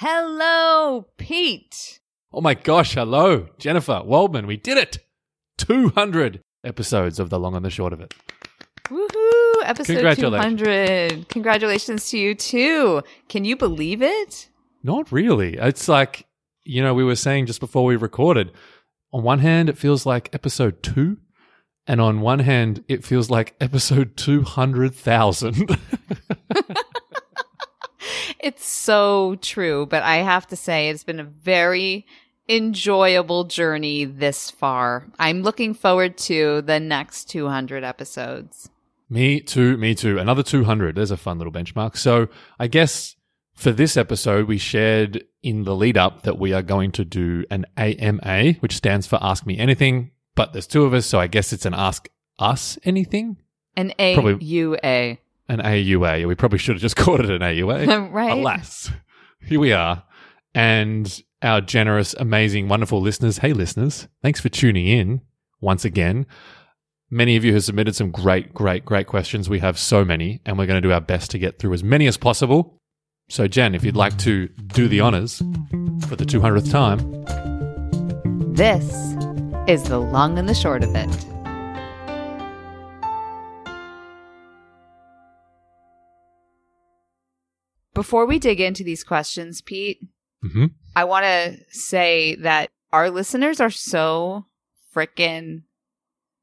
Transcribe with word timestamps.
Hello, 0.00 1.06
Pete. 1.16 2.00
Oh 2.30 2.42
my 2.42 2.52
gosh, 2.52 2.96
hello, 2.96 3.48
Jennifer 3.58 4.02
Waldman. 4.04 4.46
We 4.46 4.58
did 4.58 4.76
it. 4.76 4.98
200 5.56 6.42
episodes 6.62 7.18
of 7.18 7.30
The 7.30 7.38
Long 7.38 7.56
and 7.56 7.64
the 7.64 7.70
Short 7.70 7.94
of 7.94 8.02
It. 8.02 8.12
Woohoo! 8.90 9.62
Episode 9.64 9.94
Congratulations. 9.94 10.60
200. 10.60 11.28
Congratulations 11.30 12.10
to 12.10 12.18
you 12.18 12.34
too. 12.34 13.02
Can 13.30 13.46
you 13.46 13.56
believe 13.56 14.02
it? 14.02 14.50
Not 14.82 15.10
really. 15.10 15.54
It's 15.54 15.88
like, 15.88 16.26
you 16.62 16.82
know, 16.82 16.92
we 16.92 17.02
were 17.02 17.16
saying 17.16 17.46
just 17.46 17.60
before 17.60 17.86
we 17.86 17.96
recorded, 17.96 18.52
on 19.14 19.22
one 19.22 19.38
hand, 19.38 19.70
it 19.70 19.78
feels 19.78 20.04
like 20.04 20.28
episode 20.34 20.82
two. 20.82 21.16
And 21.86 22.02
on 22.02 22.20
one 22.20 22.40
hand, 22.40 22.84
it 22.86 23.02
feels 23.02 23.30
like 23.30 23.56
episode 23.62 24.18
200,000. 24.18 25.78
It's 28.40 28.66
so 28.66 29.36
true, 29.40 29.86
but 29.86 30.02
I 30.02 30.16
have 30.16 30.46
to 30.48 30.56
say 30.56 30.88
it's 30.88 31.04
been 31.04 31.20
a 31.20 31.24
very 31.24 32.06
enjoyable 32.48 33.44
journey 33.44 34.04
this 34.04 34.50
far. 34.50 35.06
I'm 35.18 35.42
looking 35.42 35.74
forward 35.74 36.16
to 36.18 36.62
the 36.62 36.78
next 36.78 37.24
200 37.30 37.82
episodes. 37.84 38.68
me 39.08 39.40
too, 39.40 39.76
me 39.76 39.94
too. 39.94 40.18
Another 40.18 40.42
200. 40.42 40.94
There's 40.96 41.10
a 41.10 41.16
fun 41.16 41.38
little 41.38 41.52
benchmark. 41.52 41.96
So 41.96 42.28
I 42.58 42.66
guess 42.66 43.16
for 43.54 43.72
this 43.72 43.96
episode, 43.96 44.46
we 44.46 44.58
shared 44.58 45.24
in 45.42 45.64
the 45.64 45.74
lead 45.74 45.96
up 45.96 46.22
that 46.22 46.38
we 46.38 46.52
are 46.52 46.62
going 46.62 46.92
to 46.92 47.04
do 47.04 47.44
an 47.50 47.64
AMA, 47.76 48.52
which 48.60 48.76
stands 48.76 49.06
for 49.06 49.18
Ask 49.22 49.46
Me 49.46 49.56
Anything. 49.58 50.10
But 50.34 50.52
there's 50.52 50.66
two 50.66 50.84
of 50.84 50.92
us, 50.92 51.06
so 51.06 51.18
I 51.18 51.26
guess 51.28 51.52
it's 51.52 51.64
an 51.66 51.74
Ask 51.74 52.08
Us 52.38 52.78
Anything. 52.84 53.38
An 53.76 53.92
AUA. 53.98 55.18
An 55.48 55.60
AUA. 55.60 56.26
We 56.26 56.34
probably 56.34 56.58
should 56.58 56.74
have 56.74 56.82
just 56.82 56.96
called 57.02 57.20
it 57.20 57.30
an 57.30 57.40
AUA. 57.42 58.10
right? 58.12 58.32
Alas, 58.32 58.90
here 59.40 59.60
we 59.60 59.72
are. 59.72 60.02
And 60.54 61.22
our 61.42 61.60
generous, 61.60 62.14
amazing, 62.14 62.68
wonderful 62.68 63.00
listeners. 63.00 63.38
Hey, 63.38 63.52
listeners, 63.52 64.08
thanks 64.22 64.40
for 64.40 64.48
tuning 64.48 64.86
in 64.86 65.20
once 65.60 65.84
again. 65.84 66.26
Many 67.10 67.36
of 67.36 67.44
you 67.44 67.54
have 67.54 67.62
submitted 67.62 67.94
some 67.94 68.10
great, 68.10 68.52
great, 68.52 68.84
great 68.84 69.06
questions. 69.06 69.48
We 69.48 69.60
have 69.60 69.78
so 69.78 70.04
many, 70.04 70.40
and 70.44 70.58
we're 70.58 70.66
going 70.66 70.82
to 70.82 70.88
do 70.88 70.92
our 70.92 71.00
best 71.00 71.30
to 71.32 71.38
get 71.38 71.58
through 71.58 71.74
as 71.74 71.84
many 71.84 72.08
as 72.08 72.16
possible. 72.16 72.80
So, 73.28 73.46
Jen, 73.46 73.74
if 73.74 73.84
you'd 73.84 73.96
like 73.96 74.16
to 74.18 74.48
do 74.48 74.88
the 74.88 75.00
honors 75.00 75.38
for 76.08 76.16
the 76.16 76.24
200th 76.24 76.70
time, 76.70 76.98
This 78.54 78.90
is 79.68 79.84
the 79.84 79.98
long 79.98 80.38
and 80.38 80.48
the 80.48 80.54
short 80.54 80.82
of 80.82 80.94
it. 80.94 81.35
Before 87.96 88.26
we 88.26 88.38
dig 88.38 88.60
into 88.60 88.84
these 88.84 89.02
questions, 89.02 89.60
Pete, 89.60 89.98
Mhm. 90.44 90.70
I 90.94 91.04
want 91.04 91.24
to 91.24 91.58
say 91.70 92.36
that 92.36 92.70
our 92.92 93.10
listeners 93.10 93.60
are 93.60 93.70
so 93.70 94.46
freaking 94.94 95.62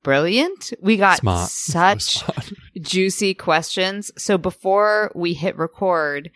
brilliant. 0.03 0.73
We 0.81 0.97
got 0.97 1.19
smart. 1.19 1.49
such 1.51 2.17
So 2.19 2.33
juicy 2.81 3.33
questions. 3.33 4.11
So 4.17 4.37
before 4.37 5.11
we 5.15 5.33
hit 5.33 5.57
record, 5.57 6.29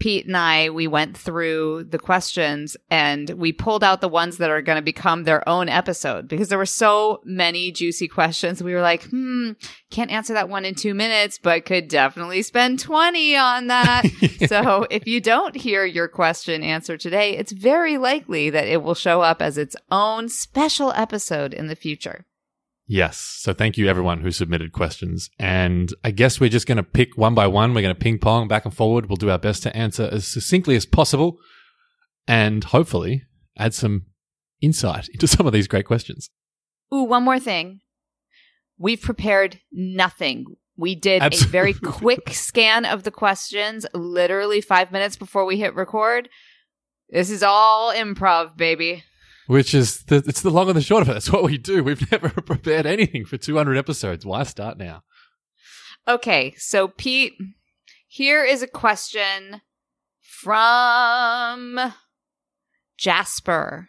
Pete 0.00 0.26
and 0.26 0.36
I, 0.36 0.70
we 0.70 0.88
went 0.88 1.16
through 1.16 1.84
the 1.84 1.98
questions 1.98 2.76
and 2.90 3.28
we 3.30 3.52
pulled 3.52 3.84
out 3.84 4.00
the 4.00 4.08
ones 4.08 4.38
that 4.38 4.50
are 4.50 4.62
going 4.62 4.76
to 4.76 4.82
become 4.82 5.24
their 5.24 5.46
own 5.48 5.68
episode 5.68 6.26
because 6.26 6.48
there 6.48 6.58
were 6.58 6.66
so 6.66 7.20
many 7.24 7.70
juicy 7.70 8.08
questions. 8.08 8.62
We 8.62 8.72
were 8.72 8.80
like, 8.80 9.04
hmm, 9.04 9.52
can't 9.90 10.10
answer 10.10 10.32
that 10.32 10.48
one 10.48 10.64
in 10.64 10.74
two 10.74 10.94
minutes, 10.94 11.38
but 11.40 11.66
could 11.66 11.88
definitely 11.88 12.42
spend 12.42 12.80
20 12.80 13.36
on 13.36 13.66
that. 13.68 14.04
So 14.46 14.86
if 14.90 15.06
you 15.06 15.20
don't 15.20 15.54
hear 15.54 15.84
your 15.84 16.08
question 16.08 16.62
answered 16.62 17.00
today, 17.00 17.36
it's 17.36 17.52
very 17.52 17.98
likely 17.98 18.48
that 18.48 18.66
it 18.66 18.82
will 18.82 18.94
show 18.94 19.20
up 19.20 19.42
as 19.42 19.58
its 19.58 19.76
own 19.90 20.30
special 20.30 20.92
episode 20.92 21.52
in 21.52 21.66
the 21.66 21.76
future. 21.76 22.24
Yes. 22.92 23.18
So 23.18 23.54
thank 23.54 23.78
you 23.78 23.86
everyone 23.86 24.20
who 24.20 24.32
submitted 24.32 24.72
questions. 24.72 25.30
And 25.38 25.94
I 26.02 26.10
guess 26.10 26.40
we're 26.40 26.50
just 26.50 26.66
going 26.66 26.74
to 26.74 26.82
pick 26.82 27.16
one 27.16 27.36
by 27.36 27.46
one. 27.46 27.72
We're 27.72 27.82
going 27.82 27.94
to 27.94 28.00
ping 28.00 28.18
pong 28.18 28.48
back 28.48 28.64
and 28.64 28.74
forward. 28.74 29.06
We'll 29.06 29.14
do 29.14 29.30
our 29.30 29.38
best 29.38 29.62
to 29.62 29.76
answer 29.76 30.08
as 30.10 30.26
succinctly 30.26 30.74
as 30.74 30.86
possible 30.86 31.38
and 32.26 32.64
hopefully 32.64 33.22
add 33.56 33.74
some 33.74 34.06
insight 34.60 35.08
into 35.08 35.28
some 35.28 35.46
of 35.46 35.52
these 35.52 35.68
great 35.68 35.86
questions. 35.86 36.30
Ooh, 36.92 37.04
one 37.04 37.22
more 37.22 37.38
thing. 37.38 37.78
We've 38.76 39.00
prepared 39.00 39.60
nothing. 39.70 40.46
We 40.76 40.96
did 40.96 41.22
a 41.22 41.30
very 41.46 41.74
quick 41.74 42.30
scan 42.30 42.84
of 42.84 43.04
the 43.04 43.12
questions, 43.12 43.86
literally 43.94 44.60
five 44.60 44.90
minutes 44.90 45.14
before 45.14 45.44
we 45.44 45.60
hit 45.60 45.76
record. 45.76 46.28
This 47.08 47.30
is 47.30 47.44
all 47.44 47.94
improv, 47.94 48.56
baby. 48.56 49.04
Which 49.50 49.74
is 49.74 50.04
the, 50.04 50.22
it's 50.28 50.42
the 50.42 50.50
long 50.50 50.68
and 50.68 50.76
the 50.76 50.80
short 50.80 51.02
of 51.02 51.08
it. 51.08 51.14
That's 51.14 51.32
what 51.32 51.42
we 51.42 51.58
do. 51.58 51.82
We've 51.82 52.08
never 52.12 52.28
prepared 52.28 52.86
anything 52.86 53.24
for 53.24 53.36
200 53.36 53.76
episodes. 53.76 54.24
Why 54.24 54.44
start 54.44 54.78
now? 54.78 55.02
Okay, 56.06 56.54
so 56.56 56.86
Pete, 56.86 57.32
here 58.06 58.44
is 58.44 58.62
a 58.62 58.68
question 58.68 59.60
from 60.20 61.92
Jasper. 62.96 63.88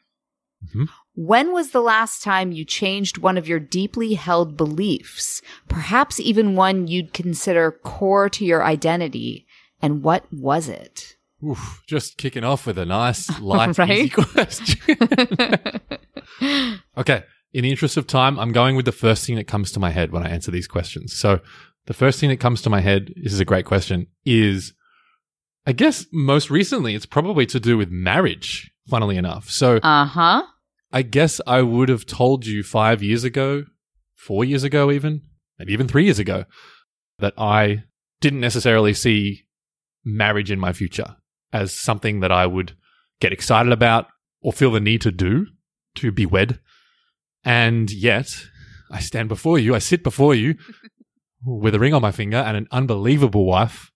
Mhm. 0.65 0.87
When 1.13 1.53
was 1.53 1.69
the 1.69 1.81
last 1.81 2.23
time 2.23 2.51
you 2.51 2.65
changed 2.65 3.19
one 3.19 3.37
of 3.37 3.47
your 3.47 3.59
deeply 3.59 4.15
held 4.15 4.57
beliefs, 4.57 5.43
perhaps 5.69 6.19
even 6.19 6.55
one 6.55 6.87
you'd 6.87 7.13
consider 7.13 7.71
core 7.71 8.29
to 8.29 8.43
your 8.43 8.63
identity? 8.63 9.45
And 9.79 10.01
what 10.01 10.25
was 10.33 10.67
it? 10.67 11.17
Oof, 11.43 11.81
just 11.87 12.17
kicking 12.17 12.43
off 12.43 12.65
with 12.67 12.77
a 12.77 12.85
nice, 12.85 13.39
light, 13.41 13.77
Right? 13.77 13.89
easy 13.91 14.09
question. 14.09 14.79
Okay. 16.97 17.23
In 17.53 17.63
the 17.63 17.69
interest 17.69 17.97
of 17.97 18.07
time, 18.07 18.39
I'm 18.39 18.51
going 18.53 18.75
with 18.75 18.85
the 18.85 18.91
first 18.93 19.25
thing 19.25 19.35
that 19.35 19.47
comes 19.47 19.71
to 19.73 19.79
my 19.79 19.89
head 19.91 20.11
when 20.11 20.25
I 20.25 20.29
answer 20.29 20.51
these 20.51 20.67
questions. 20.67 21.13
So 21.13 21.41
the 21.87 21.93
first 21.93 22.19
thing 22.19 22.29
that 22.29 22.37
comes 22.39 22.61
to 22.61 22.69
my 22.69 22.79
head, 22.79 23.11
this 23.21 23.33
is 23.33 23.39
a 23.41 23.45
great 23.45 23.65
question, 23.65 24.07
is 24.25 24.73
I 25.65 25.73
guess 25.73 26.05
most 26.13 26.49
recently 26.49 26.95
it's 26.95 27.05
probably 27.05 27.45
to 27.47 27.59
do 27.59 27.77
with 27.77 27.89
marriage, 27.91 28.71
funnily 28.89 29.17
enough. 29.17 29.49
So 29.49 29.77
Uh 29.83 30.05
huh. 30.05 30.43
I 30.93 31.01
guess 31.01 31.41
I 31.45 31.61
would 31.61 31.89
have 31.89 32.05
told 32.05 32.45
you 32.45 32.63
five 32.63 33.03
years 33.03 33.23
ago, 33.23 33.65
four 34.15 34.45
years 34.45 34.63
ago, 34.63 34.91
even, 34.91 35.21
maybe 35.59 35.73
even 35.73 35.87
three 35.87 36.05
years 36.05 36.19
ago, 36.19 36.45
that 37.19 37.33
I 37.37 37.83
didn't 38.21 38.39
necessarily 38.41 38.93
see 38.93 39.43
marriage 40.05 40.51
in 40.51 40.59
my 40.59 40.73
future 40.73 41.15
as 41.53 41.73
something 41.73 42.19
that 42.21 42.31
I 42.31 42.45
would 42.45 42.73
get 43.19 43.33
excited 43.33 43.71
about 43.71 44.07
or 44.41 44.51
feel 44.53 44.71
the 44.71 44.79
need 44.79 45.01
to 45.01 45.11
do, 45.11 45.47
to 45.95 46.11
be 46.11 46.25
wed. 46.25 46.59
And 47.43 47.91
yet, 47.91 48.45
I 48.91 48.99
stand 48.99 49.29
before 49.29 49.59
you, 49.59 49.75
I 49.75 49.79
sit 49.79 50.03
before 50.03 50.35
you 50.35 50.55
with 51.45 51.75
a 51.75 51.79
ring 51.79 51.93
on 51.93 52.01
my 52.01 52.11
finger 52.11 52.37
and 52.37 52.55
an 52.57 52.67
unbelievable 52.71 53.45
wife, 53.45 53.91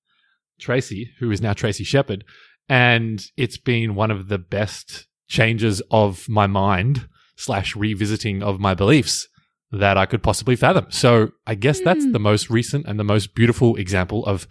Tracy, 0.59 1.11
who 1.19 1.31
is 1.31 1.41
now 1.41 1.53
Tracy 1.53 1.83
Shepherd. 1.83 2.23
And 2.67 3.23
it's 3.37 3.57
been 3.57 3.95
one 3.95 4.09
of 4.11 4.27
the 4.27 4.37
best 4.39 5.07
changes 5.27 5.81
of 5.91 6.27
my 6.29 6.47
mind 6.47 7.07
slash 7.35 7.75
revisiting 7.75 8.41
of 8.41 8.59
my 8.59 8.73
beliefs 8.73 9.27
that 9.71 9.97
I 9.97 10.05
could 10.05 10.23
possibly 10.23 10.55
fathom. 10.55 10.85
So 10.89 11.31
I 11.45 11.55
guess 11.55 11.81
that's 11.81 12.05
Hmm. 12.05 12.11
the 12.13 12.19
most 12.19 12.49
recent 12.49 12.85
and 12.87 12.99
the 12.99 13.03
most 13.03 13.35
beautiful 13.35 13.75
example 13.75 14.25
of 14.25 14.47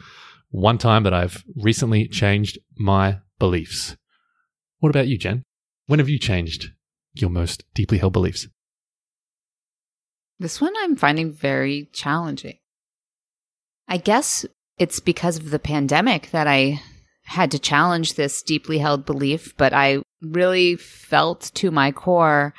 one 0.55 0.79
time 0.79 1.03
that 1.03 1.13
I've 1.13 1.43
recently 1.57 2.07
changed 2.07 2.61
my 2.79 3.19
beliefs. 3.41 3.97
What 4.79 4.91
about 4.91 5.09
you, 5.09 5.19
Jen? 5.19 5.43
When 5.87 5.99
have 5.99 6.09
you 6.09 6.17
changed 6.17 6.71
your 7.13 7.29
most 7.29 7.65
deeply 7.75 7.99
held 7.99 8.13
beliefs? 8.13 8.47
This 10.39 10.61
one 10.61 10.73
I'm 10.79 10.95
finding 10.95 11.33
very 11.33 11.89
challenging. 11.93 12.59
I 13.89 13.97
guess 13.97 14.47
it's 14.79 15.01
because 15.01 15.39
of 15.39 15.51
the 15.51 15.59
pandemic 15.59 16.31
that 16.31 16.47
I 16.47 16.81
had 17.25 17.51
to 17.51 17.59
challenge 17.59 18.15
this 18.15 18.41
deeply 18.41 18.79
held 18.79 19.05
belief, 19.05 19.57
but 19.57 19.73
I 19.73 20.03
really 20.23 20.77
felt 20.77 21.51
to 21.55 21.73
my 21.73 21.91
core 21.91 22.55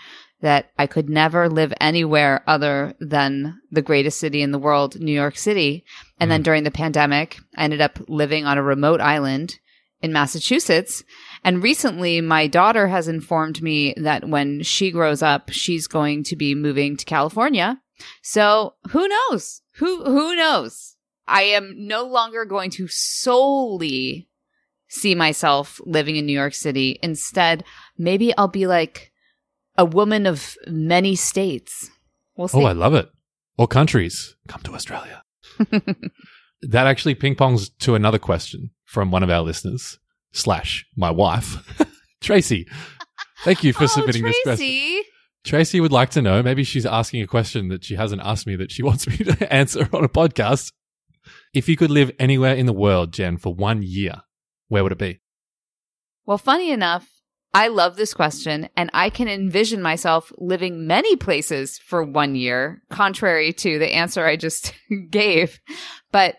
that 0.46 0.70
I 0.78 0.86
could 0.86 1.10
never 1.10 1.50
live 1.50 1.74
anywhere 1.82 2.44
other 2.46 2.94
than 3.00 3.60
the 3.72 3.82
greatest 3.82 4.20
city 4.20 4.44
in 4.44 4.52
the 4.52 4.60
world, 4.60 5.00
New 5.00 5.12
York 5.12 5.38
City. 5.38 5.84
And 6.20 6.30
then 6.30 6.42
mm-hmm. 6.42 6.44
during 6.44 6.64
the 6.64 6.70
pandemic, 6.72 7.40
I 7.58 7.64
ended 7.64 7.82
up 7.82 7.98
living 8.08 8.46
on 8.46 8.60
a 8.60 8.64
remote 8.64 9.02
island 9.02 9.58
in 10.02 10.14
Massachusetts. 10.14 11.04
And 11.44 11.64
recently, 11.64 12.22
my 12.22 12.46
daughter 12.46 12.88
has 12.90 13.08
informed 13.08 13.64
me 13.64 13.96
that 13.98 14.30
when 14.30 14.62
she 14.62 14.92
grows 14.92 15.24
up, 15.24 15.50
she's 15.50 15.88
going 15.88 16.24
to 16.26 16.36
be 16.36 16.54
moving 16.54 16.96
to 16.96 17.06
California. 17.06 17.82
So 18.22 18.76
who 18.92 19.08
knows? 19.08 19.64
Who, 19.78 20.04
who 20.04 20.36
knows? 20.36 20.96
I 21.28 21.42
am 21.42 21.74
no 21.76 22.04
longer 22.04 22.46
going 22.46 22.70
to 22.72 22.88
solely 22.88 24.30
see 24.90 25.16
myself 25.16 25.82
living 25.88 26.18
in 26.18 26.28
New 26.28 26.38
York 26.38 26.54
City. 26.54 27.00
Instead, 27.02 27.64
maybe 27.98 28.32
I'll 28.38 28.48
be 28.48 28.68
like 28.68 29.12
a 29.78 29.86
woman 29.86 30.26
of 30.26 30.56
many 30.68 31.16
states. 31.16 31.90
We'll 32.36 32.46
oh, 32.46 32.48
see. 32.48 32.64
Oh, 32.64 32.66
I 32.66 32.74
love 32.74 32.94
it. 32.94 33.10
Or 33.58 33.68
countries. 33.68 34.36
Come 34.48 34.62
to 34.62 34.74
Australia. 34.74 35.24
that 36.62 36.88
actually 36.88 37.16
ping 37.16 37.36
pongs 37.36 37.70
to 37.80 37.96
another 37.96 38.20
question 38.20 38.72
from 38.84 39.12
one 39.12 39.24
of 39.24 39.30
our 39.30 39.42
listeners. 39.42 40.00
slash 40.36 40.86
my 40.96 41.10
wife, 41.10 41.58
Tracy. 42.22 42.68
Thank 43.44 43.64
you 43.64 43.74
for 43.74 43.86
oh, 43.86 43.88
submitting 43.88 44.24
Tracy. 44.24 44.38
this 44.46 44.58
question. 44.58 45.04
Tracy 45.46 45.80
would 45.80 45.92
like 45.92 46.10
to 46.12 46.22
know. 46.22 46.42
Maybe 46.42 46.64
she's 46.64 46.86
asking 46.86 47.22
a 47.22 47.28
question 47.28 47.70
that 47.70 47.84
she 47.84 47.96
hasn't 47.96 48.22
asked 48.24 48.48
me 48.48 48.56
that 48.56 48.72
she 48.72 48.84
wants 48.90 49.08
me 49.08 49.18
to 49.18 49.54
answer 49.54 49.88
on 49.94 50.04
a 50.04 50.10
podcast. 50.10 50.72
If 51.54 51.70
you 51.70 51.78
could 51.78 51.92
live 51.92 52.12
anywhere 52.20 52.56
in 52.56 52.66
the 52.66 52.74
world, 52.74 53.14
Jen, 53.14 53.38
for 53.38 53.54
one 53.54 53.82
year, 53.82 54.24
where 54.68 54.84
would 54.84 54.92
it 54.92 54.98
be? 54.98 55.22
Well, 56.26 56.38
funny 56.38 56.72
enough, 56.72 57.08
I 57.56 57.70
love 57.70 57.96
this 57.96 58.14
question 58.14 58.68
and 58.76 58.90
I 58.94 59.10
can 59.10 59.30
envision 59.30 59.82
myself 59.82 60.30
living 60.38 60.88
many 60.88 61.16
places 61.16 61.78
for 61.78 62.04
one 62.04 62.36
year, 62.36 62.84
contrary 62.90 63.54
to 63.54 63.80
the 63.80 63.94
answer 63.94 64.26
I 64.26 64.36
just 64.36 64.74
gave. 65.10 65.62
But 66.12 66.36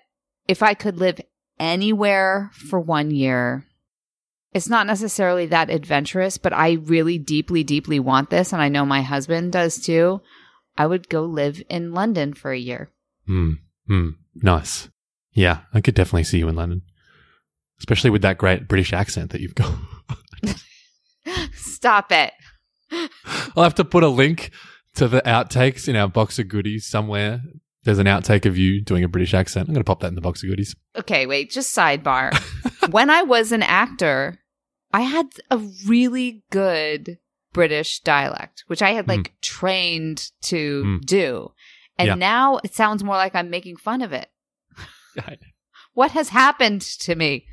if 0.47 0.63
I 0.63 0.75
could 0.75 0.99
live 0.99 1.19
anywhere 1.59 2.51
for 2.53 2.79
one 2.79 3.11
year, 3.11 3.65
it's 4.53 4.69
not 4.69 4.87
necessarily 4.87 5.47
that 5.47 5.71
adventurous, 5.71 6.37
but 6.37 6.53
I 6.53 6.73
really 6.73 7.17
deeply, 7.17 7.65
deeply 7.65 7.99
want 7.99 8.29
this. 8.29 8.53
And 8.53 8.61
I 8.61 8.69
know 8.69 8.85
my 8.85 9.01
husband 9.01 9.53
does 9.53 9.79
too. 9.79 10.21
I 10.77 10.87
would 10.87 11.09
go 11.09 11.23
live 11.23 11.62
in 11.71 11.95
London 11.95 12.35
for 12.35 12.53
a 12.53 12.59
year. 12.59 12.91
Hmm. 13.27 13.53
Hmm. 13.87 14.11
Nice. 14.35 14.91
Yeah, 15.33 15.61
I 15.73 15.81
could 15.81 15.95
definitely 15.95 16.25
see 16.25 16.37
you 16.37 16.49
in 16.49 16.57
London, 16.57 16.83
especially 17.79 18.11
with 18.11 18.21
that 18.21 18.37
great 18.37 18.69
British 18.69 18.93
accent 18.93 19.31
that 19.31 19.41
you've 19.41 19.55
got. 19.55 19.73
Stop 21.55 22.12
it. 22.12 22.32
I'll 23.56 23.64
have 23.64 23.75
to 23.76 23.84
put 23.84 24.02
a 24.05 24.08
link 24.08 24.50
to 24.94 25.08
the 25.08 25.20
outtakes 25.23 25.88
in 25.88 25.96
our 25.96 26.08
box 26.08 26.38
of 26.38 26.49
goodies 26.49 26.87
somewhere. 26.87 27.40
There's 27.84 27.99
an 27.99 28.06
outtake 28.06 28.46
of 28.46 28.56
you 28.58 28.81
doing 28.81 29.05
a 29.05 29.08
British 29.08 29.34
accent. 29.34 29.69
I'm 29.69 29.75
going 29.75 29.84
to 29.84 29.88
pop 29.88 30.00
that 30.00 30.08
in 30.08 30.14
the 30.14 30.20
box 30.20 30.43
of 30.43 30.49
goodies. 30.49 30.75
Okay, 30.96 31.26
wait, 31.26 31.50
just 31.50 31.76
sidebar. 31.76 32.34
when 32.90 33.11
I 33.11 33.23
was 33.23 33.52
an 33.52 33.62
actor, 33.62 34.38
I 34.93 35.02
had 35.02 35.26
a 35.50 35.58
really 35.87 36.43
good 36.50 37.19
British 37.52 38.00
dialect, 38.00 38.64
which 38.67 38.82
I 38.82 38.90
had 38.90 39.08
like 39.08 39.34
trained 39.40 40.31
to 40.43 40.82
Mm. 40.84 41.00
do. 41.05 41.52
And 41.99 42.08
Yeah. 42.08 42.14
now 42.14 42.58
it 42.64 42.75
sounds 42.75 43.02
more 43.05 43.17
like 43.17 43.34
I'm 43.34 43.50
making 43.50 43.76
fun 43.76 44.02
of 44.02 44.12
it. 44.12 44.28
What 45.94 46.11
has 46.11 46.28
happened 46.28 46.82
to 46.82 47.14
me? 47.14 47.46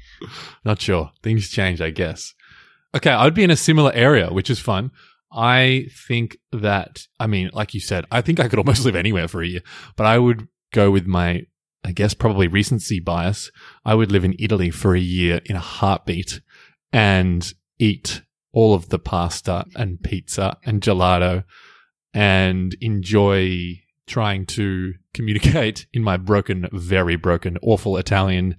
Not 0.65 0.81
sure. 0.81 1.11
Things 1.21 1.47
change, 1.49 1.79
I 1.79 1.91
guess. 1.91 2.33
Okay, 2.95 3.10
I'd 3.10 3.34
be 3.34 3.44
in 3.44 3.51
a 3.51 3.56
similar 3.56 3.92
area, 3.94 4.31
which 4.31 4.50
is 4.50 4.60
fun. 4.60 4.92
I 5.31 5.88
think 6.07 6.38
that, 6.51 7.07
I 7.19 7.25
mean, 7.25 7.50
like 7.54 7.74
you 7.74 7.80
said, 7.80 8.06
I 8.12 8.22
think 8.22 8.40
I 8.40 8.48
could 8.48 8.60
almost 8.60 8.86
live 8.86 8.95
anywhere 8.95 9.28
for 9.28 9.42
a 9.42 9.48
year, 9.48 9.62
but 9.95 10.06
I 10.06 10.19
would 10.19 10.48
go 10.72 10.92
with 10.92 11.07
my, 11.07 11.44
I 11.84 11.92
guess, 11.92 12.13
probably 12.13 12.48
recency 12.48 13.00
bias. 13.00 13.51
I 13.84 13.95
would 13.95 14.12
live 14.12 14.24
in 14.24 14.36
Italy 14.38 14.69
for 14.69 14.95
a 14.95 15.00
year 15.00 15.42
in 15.45 15.56
a 15.56 15.60
heartbeat 15.60 16.42
and 16.92 17.51
eat 17.80 18.22
all 18.51 18.75
of 18.75 18.90
the 18.90 19.00
pasta 19.00 19.66
and 19.75 20.01
pizza 20.04 20.57
and 20.63 20.81
gelato 20.81 21.44
and 22.13 22.75
enjoy 22.80 23.80
trying 24.06 24.45
to 24.45 24.94
communicate 25.13 25.88
in 25.94 26.04
my 26.04 26.18
broken, 26.18 26.68
very 26.72 27.16
broken, 27.16 27.57
awful 27.63 27.98
Italian 27.98 28.56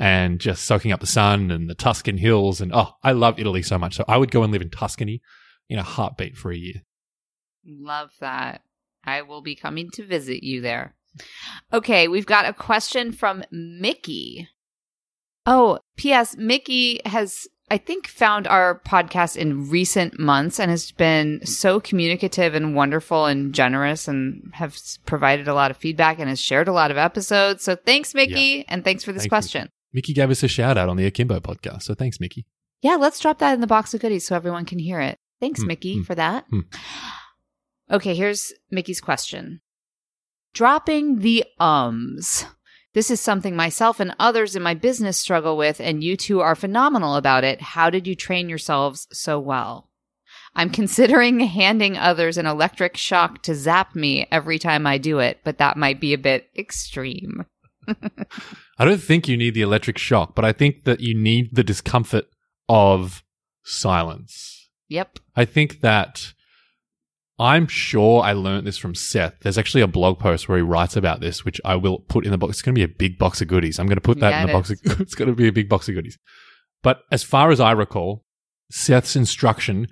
and 0.00 0.40
just 0.40 0.64
soaking 0.64 0.92
up 0.92 1.00
the 1.00 1.06
sun 1.06 1.50
and 1.50 1.68
the 1.68 1.74
Tuscan 1.74 2.16
hills. 2.16 2.62
And 2.62 2.72
oh, 2.74 2.94
I 3.04 3.12
love 3.12 3.38
Italy 3.38 3.60
so 3.62 3.78
much. 3.78 3.96
So 3.96 4.04
I 4.08 4.16
would 4.16 4.30
go 4.30 4.42
and 4.42 4.50
live 4.50 4.62
in 4.62 4.70
Tuscany 4.70 5.20
in 5.68 5.78
a 5.78 5.82
heartbeat 5.82 6.38
for 6.38 6.50
a 6.50 6.56
year. 6.56 6.82
Love 7.66 8.10
that. 8.20 8.62
I 9.04 9.20
will 9.20 9.42
be 9.42 9.54
coming 9.54 9.90
to 9.92 10.06
visit 10.06 10.42
you 10.42 10.62
there. 10.62 10.94
Okay, 11.70 12.08
we've 12.08 12.24
got 12.24 12.46
a 12.46 12.54
question 12.54 13.12
from 13.12 13.44
Mickey. 13.50 14.48
Oh, 15.44 15.80
P.S. 15.98 16.34
Mickey 16.34 17.02
has, 17.04 17.46
I 17.70 17.76
think, 17.76 18.06
found 18.06 18.46
our 18.46 18.80
podcast 18.86 19.36
in 19.36 19.68
recent 19.68 20.18
months 20.18 20.58
and 20.58 20.70
has 20.70 20.92
been 20.92 21.44
so 21.44 21.78
communicative 21.78 22.54
and 22.54 22.74
wonderful 22.74 23.26
and 23.26 23.52
generous 23.52 24.08
and 24.08 24.50
has 24.54 24.98
provided 25.04 25.46
a 25.46 25.54
lot 25.54 25.70
of 25.70 25.76
feedback 25.76 26.18
and 26.18 26.30
has 26.30 26.40
shared 26.40 26.68
a 26.68 26.72
lot 26.72 26.90
of 26.90 26.96
episodes. 26.96 27.64
So 27.64 27.76
thanks, 27.76 28.14
Mickey, 28.14 28.64
and 28.66 28.82
thanks 28.82 29.04
for 29.04 29.12
this 29.12 29.26
question. 29.26 29.62
Mickey 29.62 29.79
gave 29.92 30.30
us 30.30 30.42
a 30.42 30.48
shout 30.48 30.76
out 30.78 30.88
on 30.88 30.96
the 30.96 31.06
Akimbo 31.06 31.40
podcast. 31.40 31.82
So 31.82 31.94
thanks, 31.94 32.20
Mickey. 32.20 32.46
Yeah, 32.82 32.96
let's 32.96 33.20
drop 33.20 33.38
that 33.40 33.54
in 33.54 33.60
the 33.60 33.66
box 33.66 33.92
of 33.94 34.00
goodies 34.00 34.26
so 34.26 34.34
everyone 34.36 34.64
can 34.64 34.78
hear 34.78 35.00
it. 35.00 35.16
Thanks, 35.40 35.60
Hmm, 35.60 35.66
Mickey, 35.68 35.96
hmm, 35.96 36.02
for 36.02 36.14
that. 36.14 36.44
hmm. 36.50 36.60
Okay, 37.90 38.14
here's 38.14 38.52
Mickey's 38.70 39.00
question. 39.00 39.60
Dropping 40.54 41.20
the 41.20 41.44
ums. 41.58 42.44
This 42.92 43.10
is 43.10 43.20
something 43.20 43.54
myself 43.54 44.00
and 44.00 44.14
others 44.18 44.56
in 44.56 44.62
my 44.62 44.74
business 44.74 45.16
struggle 45.16 45.56
with, 45.56 45.80
and 45.80 46.02
you 46.02 46.16
two 46.16 46.40
are 46.40 46.56
phenomenal 46.56 47.14
about 47.16 47.44
it. 47.44 47.60
How 47.60 47.88
did 47.90 48.06
you 48.06 48.14
train 48.16 48.48
yourselves 48.48 49.06
so 49.12 49.38
well? 49.38 49.90
I'm 50.54 50.70
considering 50.80 51.40
handing 51.40 51.96
others 51.96 52.36
an 52.36 52.46
electric 52.46 52.96
shock 52.96 53.42
to 53.42 53.54
zap 53.54 53.94
me 53.94 54.26
every 54.32 54.58
time 54.58 54.86
I 54.86 54.98
do 54.98 55.18
it, 55.20 55.40
but 55.44 55.58
that 55.58 55.76
might 55.76 56.00
be 56.00 56.12
a 56.12 56.18
bit 56.18 56.48
extreme. 56.56 57.44
I 58.78 58.84
don't 58.84 59.02
think 59.02 59.28
you 59.28 59.36
need 59.36 59.54
the 59.54 59.62
electric 59.62 59.98
shock, 59.98 60.34
but 60.34 60.44
I 60.44 60.52
think 60.52 60.84
that 60.84 61.00
you 61.00 61.14
need 61.14 61.54
the 61.54 61.64
discomfort 61.64 62.26
of 62.68 63.22
silence. 63.64 64.68
Yep. 64.88 65.18
I 65.36 65.44
think 65.44 65.80
that 65.80 66.32
I'm 67.38 67.66
sure 67.68 68.22
I 68.22 68.32
learned 68.32 68.66
this 68.66 68.76
from 68.76 68.94
Seth. 68.94 69.34
There's 69.40 69.56
actually 69.56 69.80
a 69.80 69.86
blog 69.86 70.18
post 70.18 70.48
where 70.48 70.58
he 70.58 70.62
writes 70.62 70.96
about 70.96 71.20
this, 71.20 71.44
which 71.44 71.60
I 71.64 71.74
will 71.76 72.00
put 72.00 72.26
in 72.26 72.32
the 72.32 72.38
box. 72.38 72.50
It's 72.50 72.62
going 72.62 72.74
to 72.74 72.78
be 72.78 72.84
a 72.84 72.88
big 72.88 73.18
box 73.18 73.40
of 73.40 73.48
goodies. 73.48 73.78
I'm 73.78 73.86
going 73.86 73.96
to 73.96 74.02
put 74.02 74.20
that 74.20 74.30
Yeah, 74.30 74.40
in 74.42 74.46
the 74.48 74.52
box. 74.52 74.70
Of, 74.70 74.78
it's 75.00 75.14
going 75.14 75.28
to 75.28 75.34
be 75.34 75.48
a 75.48 75.52
big 75.52 75.68
box 75.68 75.88
of 75.88 75.94
goodies. 75.94 76.18
But 76.82 77.02
as 77.10 77.22
far 77.22 77.50
as 77.50 77.60
I 77.60 77.72
recall, 77.72 78.24
Seth's 78.70 79.16
instruction, 79.16 79.88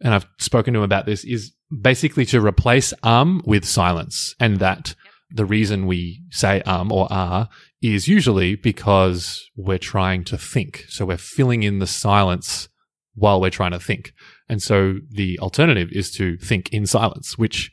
and 0.00 0.14
I've 0.14 0.26
spoken 0.38 0.74
to 0.74 0.78
him 0.78 0.84
about 0.84 1.06
this, 1.06 1.24
is 1.24 1.52
basically 1.80 2.24
to 2.26 2.40
replace 2.40 2.94
um 3.02 3.42
with 3.44 3.64
silence. 3.64 4.36
And 4.38 4.58
that 4.60 4.94
the 5.30 5.44
reason 5.44 5.86
we 5.86 6.22
say 6.30 6.62
um 6.62 6.92
or 6.92 7.08
ah 7.10 7.48
is 7.82 8.08
usually 8.08 8.54
because 8.54 9.48
we're 9.56 9.78
trying 9.78 10.24
to 10.24 10.38
think. 10.38 10.84
So 10.88 11.06
we're 11.06 11.16
filling 11.16 11.62
in 11.62 11.78
the 11.78 11.86
silence 11.86 12.68
while 13.14 13.40
we're 13.40 13.50
trying 13.50 13.72
to 13.72 13.80
think. 13.80 14.12
And 14.48 14.62
so 14.62 14.98
the 15.10 15.38
alternative 15.40 15.88
is 15.92 16.10
to 16.12 16.36
think 16.36 16.72
in 16.72 16.86
silence, 16.86 17.36
which 17.36 17.70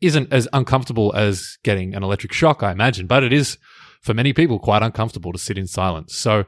isn't 0.00 0.32
as 0.32 0.48
uncomfortable 0.52 1.12
as 1.14 1.56
getting 1.62 1.94
an 1.94 2.02
electric 2.02 2.32
shock, 2.32 2.62
I 2.62 2.72
imagine, 2.72 3.06
but 3.06 3.22
it 3.22 3.32
is 3.32 3.56
for 4.02 4.12
many 4.12 4.32
people 4.32 4.58
quite 4.58 4.82
uncomfortable 4.82 5.32
to 5.32 5.38
sit 5.38 5.56
in 5.56 5.68
silence. 5.68 6.16
So 6.16 6.44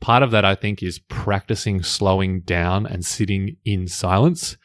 part 0.00 0.22
of 0.22 0.30
that, 0.30 0.44
I 0.44 0.54
think, 0.54 0.82
is 0.82 0.98
practicing 0.98 1.82
slowing 1.82 2.42
down 2.42 2.86
and 2.86 3.04
sitting 3.04 3.56
in 3.64 3.88
silence. 3.88 4.56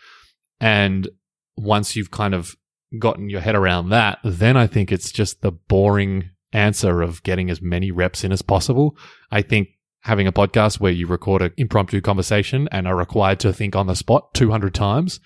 And 0.59 1.07
once 1.55 1.95
you've 1.95 2.11
kind 2.11 2.33
of 2.33 2.55
gotten 2.99 3.29
your 3.29 3.41
head 3.41 3.55
around 3.55 3.89
that, 3.89 4.19
then 4.23 4.57
I 4.57 4.67
think 4.67 4.91
it's 4.91 5.11
just 5.11 5.41
the 5.41 5.51
boring 5.51 6.29
answer 6.51 7.01
of 7.01 7.23
getting 7.23 7.49
as 7.49 7.61
many 7.61 7.91
reps 7.91 8.23
in 8.23 8.31
as 8.31 8.41
possible. 8.41 8.95
I 9.31 9.41
think 9.41 9.69
having 10.01 10.27
a 10.27 10.31
podcast 10.31 10.79
where 10.79 10.91
you 10.91 11.07
record 11.07 11.41
an 11.41 11.53
impromptu 11.57 12.01
conversation 12.01 12.67
and 12.71 12.87
are 12.87 12.95
required 12.95 13.39
to 13.39 13.53
think 13.53 13.75
on 13.75 13.87
the 13.87 13.95
spot 13.95 14.33
200 14.33 14.73
times 14.73 15.19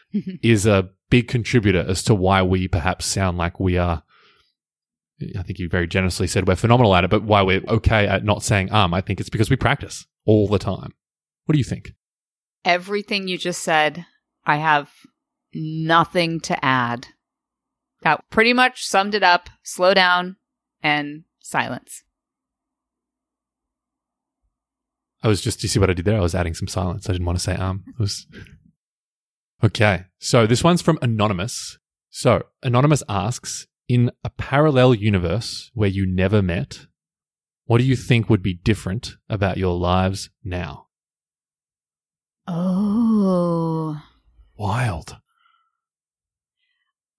is 0.42 0.66
a 0.66 0.90
big 1.10 1.28
contributor 1.28 1.84
as 1.86 2.02
to 2.02 2.14
why 2.14 2.42
we 2.42 2.68
perhaps 2.68 3.06
sound 3.06 3.38
like 3.38 3.60
we 3.60 3.78
are. 3.78 4.02
I 5.38 5.42
think 5.42 5.58
you 5.58 5.68
very 5.68 5.86
generously 5.86 6.26
said 6.26 6.48
we're 6.48 6.56
phenomenal 6.56 6.94
at 6.94 7.04
it, 7.04 7.10
but 7.10 7.22
why 7.22 7.42
we're 7.42 7.62
okay 7.68 8.06
at 8.06 8.24
not 8.24 8.42
saying 8.42 8.72
um, 8.72 8.92
I 8.92 9.00
think 9.00 9.20
it's 9.20 9.30
because 9.30 9.48
we 9.48 9.56
practice 9.56 10.06
all 10.26 10.48
the 10.48 10.58
time. 10.58 10.92
What 11.46 11.52
do 11.52 11.58
you 11.58 11.64
think? 11.64 11.92
Everything 12.64 13.28
you 13.28 13.38
just 13.38 13.62
said, 13.62 14.06
I 14.44 14.56
have 14.56 14.90
nothing 15.54 16.40
to 16.40 16.64
add. 16.64 17.06
That 18.04 18.22
pretty 18.30 18.52
much 18.52 18.86
summed 18.86 19.14
it 19.14 19.22
up. 19.22 19.50
Slow 19.62 19.94
down 19.94 20.36
and 20.82 21.24
silence. 21.40 22.04
I 25.22 25.28
was 25.28 25.40
just, 25.40 25.62
you 25.62 25.70
see 25.70 25.78
what 25.78 25.88
I 25.88 25.94
did 25.94 26.04
there? 26.04 26.18
I 26.18 26.22
was 26.22 26.34
adding 26.34 26.52
some 26.52 26.68
silence. 26.68 27.08
I 27.08 27.12
didn't 27.12 27.26
want 27.26 27.38
to 27.38 27.44
say 27.44 27.54
um. 27.54 27.82
It 27.88 27.98
was 27.98 28.26
okay. 29.64 30.04
So 30.18 30.46
this 30.46 30.62
one's 30.62 30.82
from 30.82 30.98
Anonymous. 31.00 31.78
So 32.10 32.42
Anonymous 32.62 33.02
asks, 33.08 33.66
in 33.88 34.10
a 34.22 34.30
parallel 34.30 34.94
universe 34.94 35.70
where 35.74 35.88
you 35.88 36.06
never 36.06 36.42
met, 36.42 36.86
what 37.64 37.78
do 37.78 37.84
you 37.84 37.96
think 37.96 38.28
would 38.28 38.42
be 38.42 38.54
different 38.54 39.16
about 39.28 39.56
your 39.56 39.76
lives 39.78 40.28
now? 40.44 40.88
Oh. 42.46 44.02
Wild. 44.56 45.16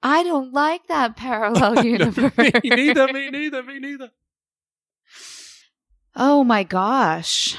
I 0.06 0.22
don't 0.22 0.54
like 0.54 0.86
that 0.88 1.16
parallel 1.18 1.84
universe. 1.86 2.38
me 2.38 2.52
neither. 2.64 3.12
Me 3.12 3.32
neither. 3.32 3.64
Me 3.64 3.80
neither. 3.80 4.12
Oh 6.16 6.44
my 6.44 6.64
gosh. 6.64 7.58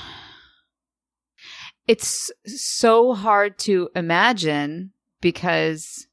It's 1.89 2.31
so 2.47 3.15
hard 3.15 3.59
to 3.61 3.91
imagine 3.97 4.93
because 5.21 6.07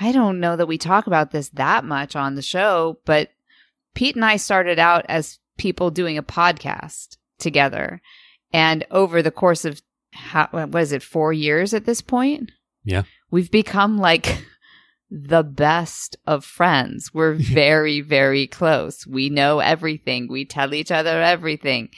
I 0.00 0.10
don't 0.10 0.40
know 0.40 0.56
that 0.56 0.66
we 0.66 0.78
talk 0.78 1.06
about 1.06 1.30
this 1.30 1.48
that 1.50 1.84
much 1.84 2.16
on 2.16 2.34
the 2.34 2.42
show, 2.42 2.98
but 3.04 3.30
Pete 3.94 4.16
and 4.16 4.24
I 4.24 4.36
started 4.36 4.80
out 4.80 5.06
as 5.08 5.38
people 5.58 5.90
doing 5.90 6.18
a 6.18 6.24
podcast 6.24 7.18
together. 7.38 8.02
And 8.52 8.84
over 8.90 9.22
the 9.22 9.30
course 9.30 9.64
of 9.64 9.80
how, 10.12 10.48
what 10.50 10.82
is 10.82 10.92
it, 10.92 11.02
four 11.04 11.32
years 11.32 11.72
at 11.72 11.84
this 11.84 12.00
point? 12.00 12.50
Yeah. 12.84 13.04
We've 13.30 13.50
become 13.50 13.98
like 13.98 14.44
the 15.10 15.42
best 15.42 16.16
of 16.26 16.44
friends. 16.44 17.10
We're 17.14 17.34
very, 17.38 18.00
very 18.00 18.46
close. 18.46 19.06
We 19.06 19.30
know 19.30 19.60
everything. 19.60 20.28
We 20.28 20.44
tell 20.44 20.74
each 20.74 20.90
other 20.90 21.22
everything. 21.22 21.90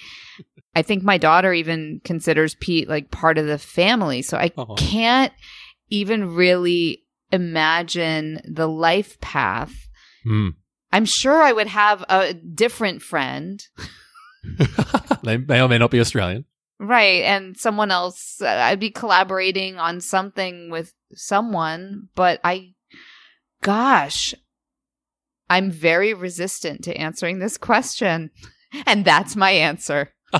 I 0.74 0.82
think 0.82 1.02
my 1.02 1.18
daughter 1.18 1.52
even 1.52 2.00
considers 2.04 2.54
Pete 2.54 2.88
like 2.88 3.10
part 3.10 3.38
of 3.38 3.46
the 3.46 3.58
family. 3.58 4.22
So 4.22 4.36
I 4.36 4.52
Aw. 4.56 4.74
can't 4.76 5.32
even 5.90 6.34
really 6.34 7.04
imagine 7.32 8.40
the 8.44 8.68
life 8.68 9.20
path. 9.20 9.72
Hmm. 10.24 10.50
I'm 10.92 11.04
sure 11.04 11.42
I 11.42 11.52
would 11.52 11.66
have 11.66 12.04
a 12.08 12.32
different 12.34 13.02
friend, 13.02 13.62
they 15.22 15.36
may 15.36 15.60
or 15.60 15.68
may 15.68 15.78
not 15.78 15.90
be 15.90 16.00
Australian. 16.00 16.44
right? 16.78 17.22
And 17.24 17.56
someone 17.56 17.90
else, 17.90 18.40
uh, 18.40 18.46
I'd 18.48 18.80
be 18.80 18.90
collaborating 18.90 19.78
on 19.78 20.00
something 20.00 20.70
with 20.70 20.94
someone, 21.14 22.08
but 22.14 22.40
I, 22.44 22.74
gosh, 23.62 24.34
I'm 25.50 25.70
very 25.70 26.14
resistant 26.14 26.84
to 26.84 26.96
answering 26.96 27.38
this 27.38 27.56
question. 27.56 28.30
And 28.86 29.04
that's 29.04 29.34
my 29.34 29.50
answer. 29.50 30.12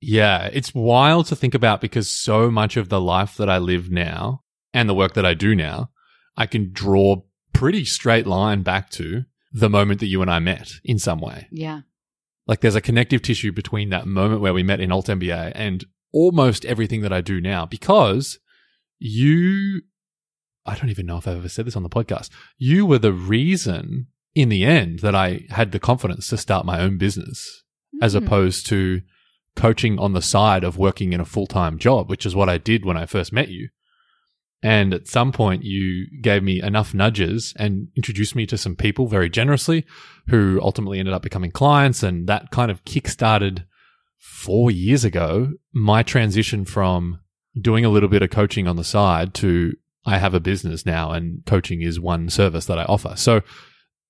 yeah, 0.00 0.48
it's 0.52 0.74
wild 0.74 1.26
to 1.26 1.36
think 1.36 1.54
about 1.54 1.80
because 1.80 2.10
so 2.10 2.50
much 2.50 2.76
of 2.76 2.88
the 2.88 3.00
life 3.00 3.36
that 3.36 3.50
I 3.50 3.58
live 3.58 3.90
now 3.90 4.42
and 4.72 4.88
the 4.88 4.94
work 4.94 5.14
that 5.14 5.26
I 5.26 5.34
do 5.34 5.54
now, 5.54 5.90
I 6.36 6.46
can 6.46 6.72
draw 6.72 7.22
pretty 7.52 7.84
straight 7.84 8.26
line 8.26 8.62
back 8.62 8.90
to 8.90 9.24
the 9.52 9.68
moment 9.68 9.98
that 10.00 10.06
you 10.06 10.22
and 10.22 10.30
I 10.30 10.38
met 10.38 10.70
in 10.84 10.98
some 10.98 11.20
way. 11.20 11.48
Yeah. 11.50 11.80
Like 12.46 12.60
there's 12.60 12.76
a 12.76 12.80
connective 12.80 13.22
tissue 13.22 13.52
between 13.52 13.90
that 13.90 14.06
moment 14.06 14.40
where 14.40 14.54
we 14.54 14.62
met 14.62 14.80
in 14.80 14.90
altMBA 14.90 15.52
and 15.54 15.84
almost 16.12 16.64
everything 16.64 17.02
that 17.02 17.12
I 17.12 17.20
do 17.20 17.40
now 17.40 17.66
because 17.66 18.38
you, 18.98 19.82
I 20.68 20.74
don't 20.76 20.90
even 20.90 21.06
know 21.06 21.16
if 21.16 21.26
I've 21.26 21.38
ever 21.38 21.48
said 21.48 21.66
this 21.66 21.76
on 21.76 21.82
the 21.82 21.88
podcast. 21.88 22.30
You 22.56 22.86
were 22.86 22.98
the 22.98 23.12
reason 23.12 24.06
in 24.34 24.48
the 24.50 24.64
end 24.64 25.00
that 25.00 25.14
I 25.14 25.46
had 25.50 25.72
the 25.72 25.80
confidence 25.80 26.28
to 26.28 26.36
start 26.36 26.66
my 26.66 26.80
own 26.80 26.98
business 26.98 27.64
as 28.02 28.12
Hmm. 28.12 28.18
opposed 28.18 28.66
to 28.66 29.00
coaching 29.56 29.98
on 29.98 30.12
the 30.12 30.22
side 30.22 30.62
of 30.62 30.78
working 30.78 31.12
in 31.12 31.20
a 31.20 31.24
full 31.24 31.46
time 31.46 31.78
job, 31.78 32.08
which 32.08 32.24
is 32.26 32.36
what 32.36 32.48
I 32.48 32.58
did 32.58 32.84
when 32.84 32.96
I 32.96 33.06
first 33.06 33.32
met 33.32 33.48
you. 33.48 33.68
And 34.62 34.92
at 34.92 35.06
some 35.06 35.30
point, 35.32 35.62
you 35.64 36.06
gave 36.20 36.42
me 36.42 36.60
enough 36.60 36.92
nudges 36.92 37.54
and 37.56 37.88
introduced 37.96 38.34
me 38.34 38.44
to 38.46 38.58
some 38.58 38.74
people 38.76 39.06
very 39.06 39.30
generously 39.30 39.86
who 40.28 40.58
ultimately 40.62 40.98
ended 40.98 41.14
up 41.14 41.22
becoming 41.22 41.52
clients. 41.52 42.02
And 42.02 42.28
that 42.28 42.50
kind 42.50 42.70
of 42.70 42.84
kickstarted 42.84 43.64
four 44.18 44.70
years 44.70 45.04
ago 45.04 45.52
my 45.72 46.02
transition 46.02 46.64
from 46.64 47.20
doing 47.60 47.84
a 47.84 47.88
little 47.88 48.08
bit 48.08 48.22
of 48.22 48.30
coaching 48.30 48.66
on 48.66 48.76
the 48.76 48.84
side 48.84 49.32
to 49.34 49.74
I 50.06 50.18
have 50.18 50.34
a 50.34 50.40
business 50.40 50.86
now 50.86 51.12
and 51.12 51.44
coaching 51.46 51.82
is 51.82 52.00
one 52.00 52.30
service 52.30 52.66
that 52.66 52.78
I 52.78 52.84
offer. 52.84 53.14
So 53.16 53.42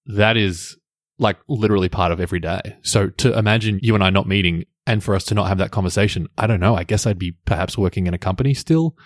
that 0.06 0.36
is 0.36 0.76
like 1.18 1.38
literally 1.48 1.88
part 1.88 2.12
of 2.12 2.20
every 2.20 2.40
day. 2.40 2.76
So 2.82 3.08
to 3.08 3.36
imagine 3.36 3.80
you 3.82 3.94
and 3.94 4.04
I 4.04 4.10
not 4.10 4.28
meeting 4.28 4.64
and 4.86 5.02
for 5.02 5.14
us 5.14 5.24
to 5.24 5.34
not 5.34 5.48
have 5.48 5.58
that 5.58 5.70
conversation, 5.70 6.28
I 6.38 6.46
don't 6.46 6.60
know. 6.60 6.74
I 6.74 6.84
guess 6.84 7.06
I'd 7.06 7.18
be 7.18 7.32
perhaps 7.44 7.76
working 7.76 8.06
in 8.06 8.14
a 8.14 8.18
company 8.18 8.54
still. 8.54 8.96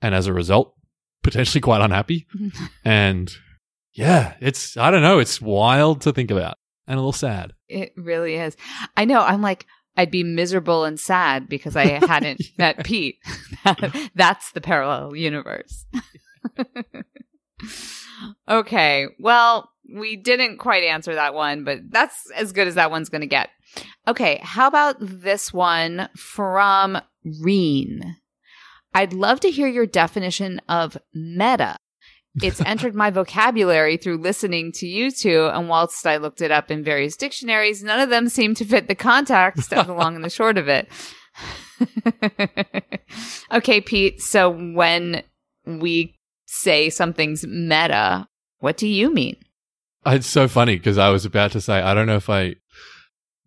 And 0.00 0.14
as 0.14 0.26
a 0.26 0.32
result, 0.32 0.74
potentially 1.22 1.60
quite 1.60 1.80
unhappy. 1.80 2.26
Mm-hmm. 2.34 2.64
and 2.84 3.32
yeah, 3.92 4.34
it's, 4.40 4.76
I 4.76 4.90
don't 4.90 5.02
know. 5.02 5.18
It's 5.18 5.40
wild 5.40 6.02
to 6.02 6.12
think 6.12 6.30
about 6.30 6.56
and 6.86 6.96
a 6.96 7.00
little 7.00 7.12
sad. 7.12 7.52
It 7.68 7.92
really 7.96 8.36
is. 8.36 8.56
I 8.96 9.04
know. 9.04 9.20
I'm 9.20 9.42
like, 9.42 9.66
I'd 9.96 10.10
be 10.10 10.24
miserable 10.24 10.84
and 10.84 10.98
sad 10.98 11.48
because 11.48 11.76
I 11.76 11.84
hadn't 12.06 12.42
met 12.58 12.84
Pete. 12.84 13.18
That's 14.14 14.52
the 14.52 14.60
parallel 14.60 15.14
universe. 15.14 15.84
okay. 18.48 19.06
Well, 19.18 19.70
we 19.94 20.16
didn't 20.16 20.58
quite 20.58 20.84
answer 20.84 21.14
that 21.14 21.34
one, 21.34 21.64
but 21.64 21.80
that's 21.90 22.30
as 22.34 22.52
good 22.52 22.66
as 22.68 22.76
that 22.76 22.90
one's 22.90 23.10
going 23.10 23.20
to 23.20 23.26
get. 23.26 23.50
Okay. 24.08 24.40
How 24.42 24.66
about 24.66 24.96
this 24.98 25.52
one 25.52 26.08
from 26.16 26.98
Reen? 27.40 28.16
I'd 28.94 29.12
love 29.12 29.40
to 29.40 29.50
hear 29.50 29.68
your 29.68 29.86
definition 29.86 30.60
of 30.68 30.96
meta. 31.14 31.76
It's 32.40 32.62
entered 32.62 32.94
my 32.94 33.10
vocabulary 33.10 33.98
through 33.98 34.18
listening 34.18 34.72
to 34.72 34.86
you 34.86 35.10
two, 35.10 35.50
and 35.52 35.68
whilst 35.68 36.06
I 36.06 36.16
looked 36.16 36.40
it 36.40 36.50
up 36.50 36.70
in 36.70 36.82
various 36.82 37.16
dictionaries, 37.16 37.82
none 37.82 38.00
of 38.00 38.08
them 38.08 38.28
seem 38.28 38.54
to 38.54 38.64
fit 38.64 38.88
the 38.88 38.94
context 38.94 39.72
of 39.72 39.86
the 39.86 39.92
long 39.92 40.14
and 40.14 40.24
the 40.24 40.30
short 40.30 40.56
of 40.56 40.66
it. 40.68 40.88
okay, 43.52 43.80
Pete. 43.82 44.22
So 44.22 44.50
when 44.50 45.22
we 45.66 46.18
say 46.46 46.88
something's 46.88 47.46
meta, 47.46 48.28
what 48.60 48.76
do 48.76 48.86
you 48.86 49.12
mean? 49.12 49.36
Uh, 50.06 50.12
it's 50.16 50.26
so 50.26 50.48
funny 50.48 50.76
because 50.76 50.98
I 50.98 51.10
was 51.10 51.24
about 51.24 51.52
to 51.52 51.60
say, 51.60 51.80
I 51.80 51.94
don't 51.94 52.06
know 52.06 52.16
if 52.16 52.30
I, 52.30 52.56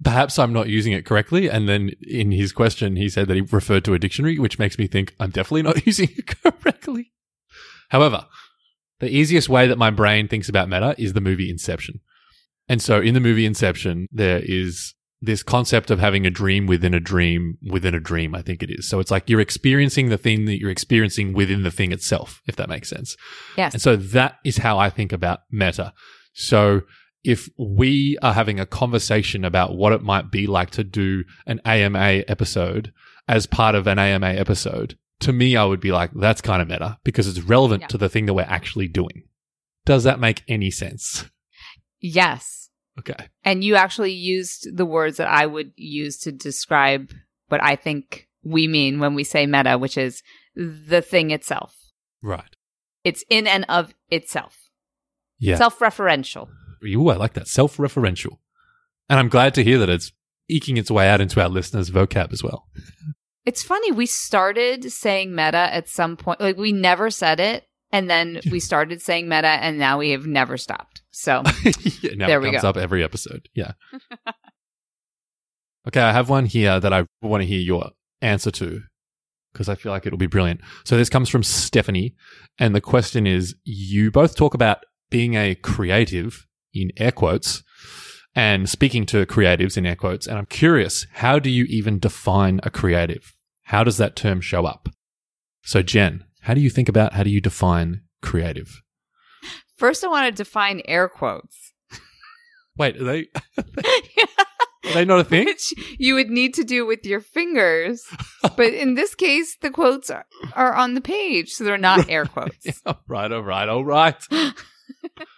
perhaps 0.04 0.38
I'm 0.38 0.54
not 0.54 0.70
using 0.70 0.94
it 0.94 1.06
correctly. 1.06 1.50
And 1.50 1.68
then 1.68 1.92
in 2.02 2.32
his 2.32 2.52
question, 2.52 2.96
he 2.96 3.10
said 3.10 3.28
that 3.28 3.36
he 3.36 3.42
referred 3.42 3.84
to 3.86 3.94
a 3.94 4.00
dictionary, 4.00 4.38
which 4.38 4.60
makes 4.60 4.78
me 4.78 4.88
think 4.88 5.16
I'm 5.20 5.32
definitely 5.32 5.64
not 5.64 5.86
using 5.88 6.10
it 6.16 6.28
correctly. 6.28 7.14
However, 7.90 8.26
the 9.00 9.10
easiest 9.10 9.50
way 9.50 9.68
that 9.68 9.78
my 9.78 9.90
brain 9.90 10.28
thinks 10.28 10.50
about 10.50 10.70
meta 10.70 10.96
is 10.98 11.14
the 11.14 11.22
movie 11.22 11.50
Inception. 11.50 12.00
And 12.68 12.82
so 12.82 13.00
in 13.00 13.14
the 13.14 13.20
movie 13.20 13.46
Inception, 13.46 14.08
there 14.12 14.42
is 14.44 14.94
this 15.22 15.44
concept 15.44 15.90
of 15.92 16.00
having 16.00 16.26
a 16.26 16.30
dream 16.30 16.68
within 16.68 16.94
a 16.94 17.00
dream 17.00 17.58
within 17.70 17.96
a 17.96 18.00
dream, 18.00 18.36
I 18.36 18.42
think 18.42 18.62
it 18.62 18.70
is. 18.70 18.88
So 18.88 19.00
it's 19.00 19.12
like 19.12 19.30
you're 19.30 19.42
experiencing 19.42 20.10
the 20.10 20.18
thing 20.18 20.46
that 20.46 20.60
you're 20.60 20.70
experiencing 20.70 21.34
within 21.34 21.64
the 21.64 21.72
thing 21.72 21.92
itself, 21.92 22.42
if 22.48 22.56
that 22.58 22.70
makes 22.70 22.90
sense. 22.90 23.16
Yes. 23.58 23.74
And 23.74 23.82
so 23.82 23.96
that 23.96 24.36
is 24.44 24.58
how 24.58 24.78
I 24.78 24.90
think 24.90 25.12
about 25.12 25.40
meta. 25.52 25.94
So 26.34 26.82
if 27.24 27.50
we 27.58 28.18
are 28.22 28.34
having 28.34 28.60
a 28.60 28.66
conversation 28.66 29.44
about 29.44 29.76
what 29.76 29.94
it 29.94 30.04
might 30.04 30.32
be 30.32 30.46
like 30.48 30.70
to 30.72 30.84
do 30.84 31.24
an 31.48 31.60
AMA 31.66 32.24
episode 32.28 32.94
as 33.28 33.48
part 33.48 33.74
of 33.74 33.88
an 33.88 33.98
AMA 33.98 34.28
episode, 34.28 34.96
to 35.22 35.32
me, 35.34 35.56
I 35.56 35.64
would 35.66 35.80
be 35.80 35.92
like, 35.92 36.12
that's 36.14 36.42
kind 36.42 36.62
of 36.62 36.68
meta 36.68 37.00
because 37.04 37.28
it's 37.28 37.42
relevant 37.42 37.82
Yeah. 37.82 37.88
to 37.88 37.98
the 37.98 38.10
thing 38.10 38.26
that 38.26 38.34
we're 38.34 38.42
actually 38.44 38.88
doing. 38.88 39.24
Does 39.86 40.04
that 40.04 40.20
make 40.20 40.44
any 40.48 40.72
sense? 40.72 41.26
Yes. 42.00 42.70
Okay. 43.00 43.28
And 43.44 43.64
you 43.64 43.76
actually 43.76 44.12
used 44.14 44.76
the 44.76 44.86
words 44.86 45.18
that 45.18 45.28
I 45.28 45.46
would 45.46 45.72
use 45.76 46.18
to 46.20 46.32
describe 46.32 47.12
what 47.48 47.64
I 47.64 47.76
think 47.76 48.28
we 48.44 48.68
mean 48.68 49.00
when 49.00 49.16
we 49.16 49.24
say 49.24 49.46
meta, 49.46 49.78
which 49.78 49.98
is 49.98 50.22
the 50.56 51.02
thing 51.02 51.32
itself. 51.32 51.76
Right. 52.22 52.56
It's 53.04 53.24
in 53.30 53.48
and 53.48 53.66
of 53.70 53.94
itself. 54.10 54.70
Yeah. 55.40 55.56
Self 55.56 55.80
referential. 55.80 56.48
Ooh, 56.86 57.10
I 57.10 57.16
like 57.16 57.34
that. 57.34 57.48
Self 57.48 57.78
referential. 57.78 58.38
And 59.10 59.20
I'm 59.20 59.30
glad 59.30 59.54
to 59.56 59.64
hear 59.64 59.78
that 59.80 59.90
it's 59.90 60.12
eking 60.50 60.78
its 60.78 60.90
way 60.92 61.08
out 61.10 61.22
into 61.22 61.42
our 61.42 61.50
listeners' 61.50 61.90
vocab 61.92 62.32
as 62.32 62.44
well. 62.44 62.68
It's 63.46 63.64
funny. 63.64 63.92
We 63.92 64.06
started 64.06 64.92
saying 64.92 65.36
meta 65.36 65.58
at 65.74 65.88
some 65.88 66.18
point. 66.18 66.42
Like 66.42 66.58
we 66.58 66.72
never 66.72 67.10
said 67.12 67.40
it. 67.40 67.68
And 67.92 68.10
then 68.10 68.42
we 68.52 68.60
started 68.60 69.02
saying 69.02 69.30
meta 69.30 69.48
and 69.48 69.78
now 69.78 70.00
we 70.00 70.12
have 70.12 70.26
never 70.26 70.58
stopped. 70.58 71.04
So 71.12 71.44
yeah, 72.02 72.16
now 72.16 72.28
There 72.28 72.40
it 72.40 72.44
we 72.44 72.52
comes 72.52 72.64
go. 72.64 72.70
up 72.70 72.78
every 72.78 73.04
episode. 73.04 73.48
Yeah. 73.54 73.74
okay, 75.88 76.02
I 76.02 76.12
have 76.12 76.30
one 76.30 76.46
here 76.46 76.80
that 76.80 76.94
I 76.94 77.06
want 77.22 77.42
to 77.42 77.48
hear 77.48 77.60
your 77.60 77.92
answer 78.22 78.52
to 78.52 78.82
because 79.54 79.70
I 79.70 79.76
feel 79.76 79.92
like 79.92 80.06
it'll 80.06 80.18
be 80.18 80.28
brilliant. 80.28 80.62
So 80.84 80.98
this 80.98 81.10
comes 81.10 81.30
from 81.30 81.44
Stephanie, 81.44 82.16
and 82.60 82.76
the 82.76 82.82
question 82.82 83.26
is: 83.26 83.56
You 83.64 84.12
both 84.12 84.36
talk 84.36 84.54
about 84.54 84.80
being 85.10 85.36
a 85.36 85.56
creative 85.56 86.46
in 86.74 86.92
air 86.98 87.12
quotes 87.12 87.64
and 88.36 88.68
speaking 88.70 89.06
to 89.06 89.26
creatives 89.26 89.78
in 89.78 89.86
air 89.86 89.96
quotes, 89.96 90.28
and 90.28 90.38
I'm 90.38 90.46
curious, 90.48 91.08
how 91.14 91.40
do 91.40 91.50
you 91.50 91.64
even 91.66 92.00
define 92.00 92.60
a 92.64 92.70
creative? 92.70 93.35
How 93.66 93.84
does 93.84 93.98
that 93.98 94.16
term 94.16 94.42
show 94.42 94.66
up? 94.66 94.90
So 95.64 95.82
Jen, 95.82 96.24
how 96.42 96.54
do 96.54 96.62
you 96.62 96.70
think 96.70 96.90
about 96.90 97.14
how 97.14 97.24
do 97.24 97.30
you 97.30 97.42
define 97.42 98.02
creative? 98.22 98.82
first 99.78 100.04
I 100.04 100.08
want 100.08 100.26
to 100.28 100.44
define 100.44 100.82
air 100.86 101.08
quotes. 101.08 101.74
Wait, 102.78 102.98
are 102.98 103.04
they 103.04 103.28
are 103.58 104.94
they 104.94 105.06
not 105.06 105.20
a 105.20 105.24
thing? 105.24 105.46
Which 105.46 105.74
you 105.98 106.16
would 106.16 106.30
need 106.30 106.54
to 106.56 106.64
do 106.64 106.86
with 106.86 107.06
your 107.06 107.20
fingers. 107.20 108.04
But 108.56 108.74
in 108.74 108.96
this 108.96 109.16
case, 109.16 109.58
the 109.62 109.70
quotes 109.70 110.10
are, 110.10 110.26
are 110.54 110.74
on 110.74 110.94
the 110.94 111.02
page, 111.02 111.52
so 111.52 111.64
they're 111.64 111.78
not 111.78 112.10
air 112.10 112.26
quotes. 112.26 112.66
Yeah, 112.66 112.74
all 112.86 113.02
right, 113.08 113.32
all 113.32 113.44
right, 113.44 113.70
all 113.70 113.86
right. 113.86 114.16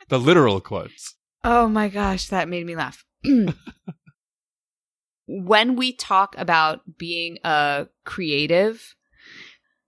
the 0.10 0.20
literal 0.20 0.62
quotes. 0.62 1.16
Oh 1.44 1.68
my 1.68 1.90
gosh, 1.90 2.28
that 2.28 2.50
made 2.50 2.66
me 2.66 2.76
laugh. 2.76 3.04
when 5.28 5.76
we 5.76 5.94
talk 5.94 6.36
about 6.38 6.98
being 6.98 7.38
a 7.44 7.88
creative, 8.06 8.96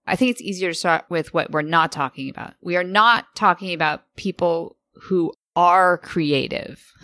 I 0.06 0.16
think 0.16 0.32
it's 0.32 0.42
easier 0.42 0.70
to 0.70 0.74
start 0.74 1.04
with 1.08 1.32
what 1.32 1.50
we're 1.50 1.62
not 1.62 1.92
talking 1.92 2.28
about. 2.28 2.54
We 2.60 2.76
are 2.76 2.84
not 2.84 3.26
talking 3.34 3.72
about 3.72 4.02
people 4.16 4.76
who 4.94 5.32
are 5.56 5.98
creative. 5.98 6.92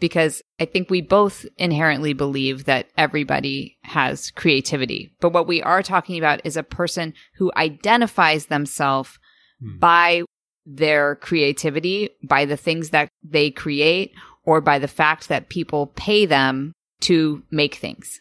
because 0.00 0.42
I 0.60 0.64
think 0.64 0.90
we 0.90 1.00
both 1.00 1.44
inherently 1.56 2.12
believe 2.12 2.66
that 2.66 2.88
everybody 2.96 3.78
has 3.82 4.30
creativity. 4.30 5.12
But 5.20 5.32
what 5.32 5.48
we 5.48 5.60
are 5.60 5.82
talking 5.82 6.18
about 6.18 6.40
is 6.44 6.56
a 6.56 6.62
person 6.62 7.14
who 7.34 7.50
identifies 7.56 8.46
themselves 8.46 9.18
Hmm. 9.60 9.78
by 9.78 10.22
their 10.64 11.16
creativity, 11.16 12.10
by 12.22 12.44
the 12.44 12.56
things 12.56 12.90
that 12.90 13.08
they 13.22 13.50
create, 13.50 14.12
or 14.44 14.60
by 14.60 14.78
the 14.78 14.88
fact 14.88 15.28
that 15.28 15.48
people 15.48 15.88
pay 15.96 16.26
them 16.26 16.72
to 17.02 17.42
make 17.50 17.76
things. 17.76 18.20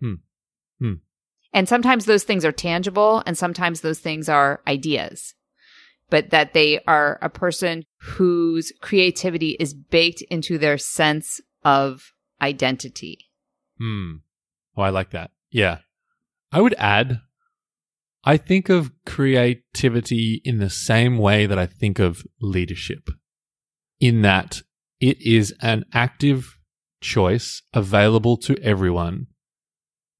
Hmm. 0.00 0.14
Hmm. 0.80 0.94
And 1.52 1.68
sometimes 1.68 2.04
those 2.04 2.24
things 2.24 2.44
are 2.44 2.52
tangible 2.52 3.22
and 3.26 3.36
sometimes 3.36 3.80
those 3.80 3.98
things 3.98 4.28
are 4.28 4.60
ideas. 4.66 5.34
But 6.10 6.30
that 6.30 6.54
they 6.54 6.80
are 6.86 7.18
a 7.20 7.28
person 7.28 7.84
whose 8.00 8.72
creativity 8.80 9.56
is 9.60 9.74
baked 9.74 10.22
into 10.30 10.56
their 10.56 10.78
sense 10.78 11.40
of 11.64 12.12
identity. 12.40 13.30
Hmm. 13.78 14.16
Oh, 14.76 14.82
I 14.82 14.90
like 14.90 15.10
that. 15.10 15.30
Yeah. 15.50 15.78
I 16.50 16.60
would 16.60 16.74
add, 16.78 17.20
I 18.24 18.36
think 18.36 18.68
of 18.68 18.92
creativity 19.04 20.40
in 20.44 20.58
the 20.58 20.70
same 20.70 21.18
way 21.18 21.46
that 21.46 21.58
I 21.58 21.66
think 21.66 21.98
of 21.98 22.24
leadership, 22.40 23.10
in 24.00 24.22
that 24.22 24.62
it 25.00 25.20
is 25.20 25.54
an 25.60 25.84
active 25.92 26.57
choice 27.00 27.62
available 27.72 28.36
to 28.38 28.58
everyone 28.62 29.26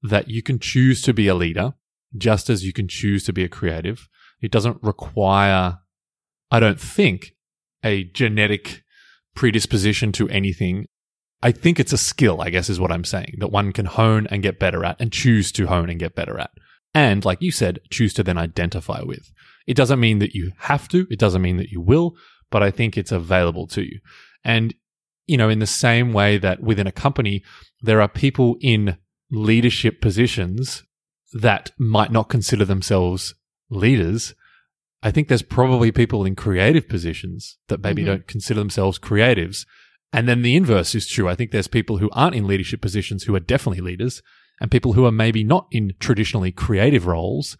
that 0.01 0.29
you 0.29 0.41
can 0.41 0.59
choose 0.59 1.01
to 1.01 1.13
be 1.13 1.27
a 1.27 1.35
leader, 1.35 1.73
just 2.17 2.49
as 2.49 2.63
you 2.63 2.73
can 2.73 2.87
choose 2.87 3.23
to 3.25 3.33
be 3.33 3.43
a 3.43 3.49
creative. 3.49 4.07
It 4.41 4.51
doesn't 4.51 4.81
require, 4.81 5.79
I 6.49 6.59
don't 6.59 6.79
think, 6.79 7.35
a 7.83 8.05
genetic 8.05 8.83
predisposition 9.35 10.11
to 10.13 10.29
anything. 10.29 10.85
I 11.41 11.51
think 11.51 11.79
it's 11.79 11.93
a 11.93 11.97
skill, 11.97 12.41
I 12.41 12.49
guess 12.49 12.69
is 12.69 12.79
what 12.79 12.91
I'm 12.91 13.03
saying, 13.03 13.35
that 13.39 13.51
one 13.51 13.71
can 13.71 13.85
hone 13.85 14.27
and 14.27 14.43
get 14.43 14.59
better 14.59 14.83
at 14.83 14.99
and 14.99 15.11
choose 15.11 15.51
to 15.53 15.67
hone 15.67 15.89
and 15.89 15.99
get 15.99 16.15
better 16.15 16.39
at. 16.39 16.51
And 16.93 17.23
like 17.23 17.41
you 17.41 17.51
said, 17.51 17.79
choose 17.91 18.13
to 18.15 18.23
then 18.23 18.37
identify 18.37 19.01
with. 19.01 19.31
It 19.67 19.75
doesn't 19.75 19.99
mean 19.99 20.19
that 20.19 20.33
you 20.33 20.51
have 20.57 20.87
to. 20.89 21.05
It 21.11 21.19
doesn't 21.19 21.41
mean 21.41 21.57
that 21.57 21.69
you 21.69 21.81
will, 21.81 22.15
but 22.49 22.63
I 22.63 22.71
think 22.71 22.97
it's 22.97 23.11
available 23.11 23.67
to 23.67 23.83
you. 23.83 23.99
And, 24.43 24.73
you 25.29 25.37
know, 25.37 25.49
in 25.49 25.59
the 25.59 25.67
same 25.67 26.11
way 26.13 26.37
that 26.37 26.61
within 26.61 26.87
a 26.87 26.91
company, 26.91 27.43
there 27.81 28.01
are 28.01 28.07
people 28.09 28.57
in 28.61 28.97
leadership 29.31 30.01
positions 30.01 30.83
that 31.33 31.71
might 31.77 32.11
not 32.11 32.29
consider 32.29 32.65
themselves 32.65 33.35
leaders. 33.69 34.33
I 35.03 35.11
think 35.11 35.27
there's 35.27 35.43
probably 35.43 35.91
people 35.91 36.25
in 36.25 36.35
creative 36.35 36.89
positions 36.89 37.57
that 37.67 37.81
maybe 37.83 38.01
Mhm. 38.01 38.05
don't 38.07 38.27
consider 38.27 38.59
themselves 38.59 38.97
creatives. 38.99 39.65
And 40.11 40.27
then 40.27 40.41
the 40.41 40.55
inverse 40.55 40.95
is 40.95 41.07
true. 41.07 41.29
I 41.29 41.35
think 41.35 41.51
there's 41.51 41.67
people 41.67 41.99
who 41.99 42.09
aren't 42.13 42.35
in 42.35 42.47
leadership 42.47 42.81
positions 42.81 43.23
who 43.25 43.35
are 43.35 43.39
definitely 43.39 43.81
leaders 43.81 44.23
and 44.59 44.71
people 44.71 44.93
who 44.93 45.05
are 45.05 45.11
maybe 45.11 45.43
not 45.43 45.67
in 45.71 45.93
traditionally 45.99 46.51
creative 46.51 47.05
roles, 47.05 47.55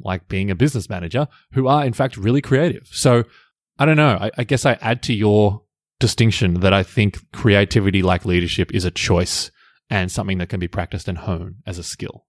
like 0.00 0.26
being 0.28 0.50
a 0.50 0.54
business 0.54 0.88
manager, 0.88 1.28
who 1.52 1.66
are 1.68 1.84
in 1.84 1.92
fact 1.92 2.16
really 2.16 2.40
creative. 2.40 2.88
So 2.90 3.24
I 3.78 3.84
don't 3.84 3.98
know. 3.98 4.16
I, 4.18 4.30
I 4.38 4.44
guess 4.44 4.64
I 4.64 4.78
add 4.80 5.02
to 5.02 5.12
your 5.12 5.60
distinction 6.04 6.60
that 6.60 6.74
I 6.74 6.82
think 6.82 7.18
creativity 7.32 8.02
like 8.02 8.26
leadership 8.26 8.74
is 8.74 8.84
a 8.84 8.90
choice 8.90 9.50
and 9.88 10.12
something 10.12 10.36
that 10.36 10.50
can 10.50 10.60
be 10.60 10.68
practiced 10.68 11.08
and 11.08 11.16
honed 11.16 11.54
as 11.66 11.78
a 11.78 11.82
skill. 11.82 12.26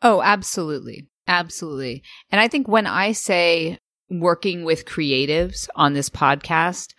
Oh, 0.00 0.22
absolutely. 0.22 1.08
Absolutely. 1.28 2.02
And 2.30 2.40
I 2.40 2.48
think 2.48 2.68
when 2.68 2.86
I 2.86 3.12
say 3.12 3.76
working 4.08 4.64
with 4.64 4.86
creatives 4.86 5.68
on 5.76 5.92
this 5.92 6.08
podcast, 6.08 6.94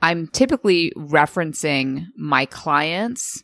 I'm 0.00 0.28
typically 0.28 0.92
referencing 0.96 2.06
my 2.16 2.46
clients 2.46 3.42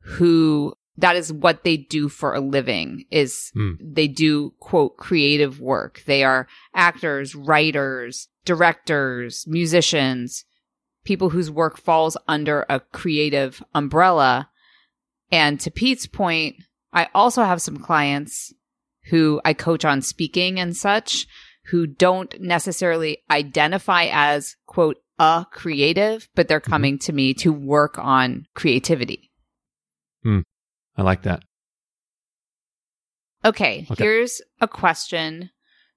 who 0.00 0.74
that 0.98 1.16
is 1.16 1.32
what 1.32 1.64
they 1.64 1.78
do 1.78 2.10
for 2.10 2.34
a 2.34 2.40
living 2.40 3.06
is 3.10 3.50
Mm. 3.56 3.78
they 3.80 4.06
do 4.06 4.52
quote 4.60 4.98
creative 4.98 5.60
work. 5.60 6.02
They 6.06 6.22
are 6.22 6.46
actors, 6.74 7.34
writers, 7.34 8.28
directors, 8.44 9.44
musicians, 9.48 10.44
people 11.04 11.30
whose 11.30 11.50
work 11.50 11.78
falls 11.78 12.16
under 12.26 12.64
a 12.68 12.80
creative 12.80 13.62
umbrella. 13.74 14.50
And 15.30 15.60
to 15.60 15.70
Pete's 15.70 16.06
point, 16.06 16.56
I 16.92 17.08
also 17.14 17.42
have 17.42 17.60
some 17.62 17.76
clients 17.78 18.52
who 19.10 19.40
I 19.44 19.52
coach 19.52 19.84
on 19.84 20.00
speaking 20.02 20.58
and 20.58 20.76
such 20.76 21.26
who 21.66 21.86
don't 21.86 22.38
necessarily 22.40 23.18
identify 23.30 24.08
as 24.10 24.56
quote 24.66 24.98
a 25.18 25.46
creative, 25.50 26.28
but 26.34 26.48
they're 26.48 26.60
coming 26.60 26.98
to 27.00 27.12
me 27.12 27.32
to 27.34 27.52
work 27.52 27.98
on 27.98 28.46
creativity. 28.54 29.30
Hmm. 30.22 30.40
I 30.96 31.02
like 31.02 31.22
that. 31.22 31.42
Okay, 33.44 33.86
Okay. 33.90 34.02
here's 34.02 34.40
a 34.60 34.66
question 34.68 35.50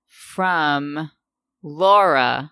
from 0.07 1.11
Laura. 1.63 2.51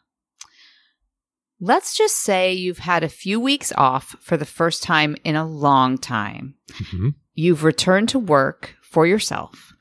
Let's 1.59 1.97
just 1.97 2.17
say 2.17 2.53
you've 2.53 2.79
had 2.79 3.03
a 3.03 3.09
few 3.09 3.39
weeks 3.39 3.71
off 3.77 4.15
for 4.19 4.37
the 4.37 4.45
first 4.45 4.83
time 4.83 5.15
in 5.23 5.35
a 5.35 5.45
long 5.45 5.97
time. 5.97 6.55
Mhm. 6.71 7.15
You've 7.33 7.63
returned 7.63 8.09
to 8.09 8.19
work 8.19 8.75
for 8.81 9.07
yourself. 9.07 9.73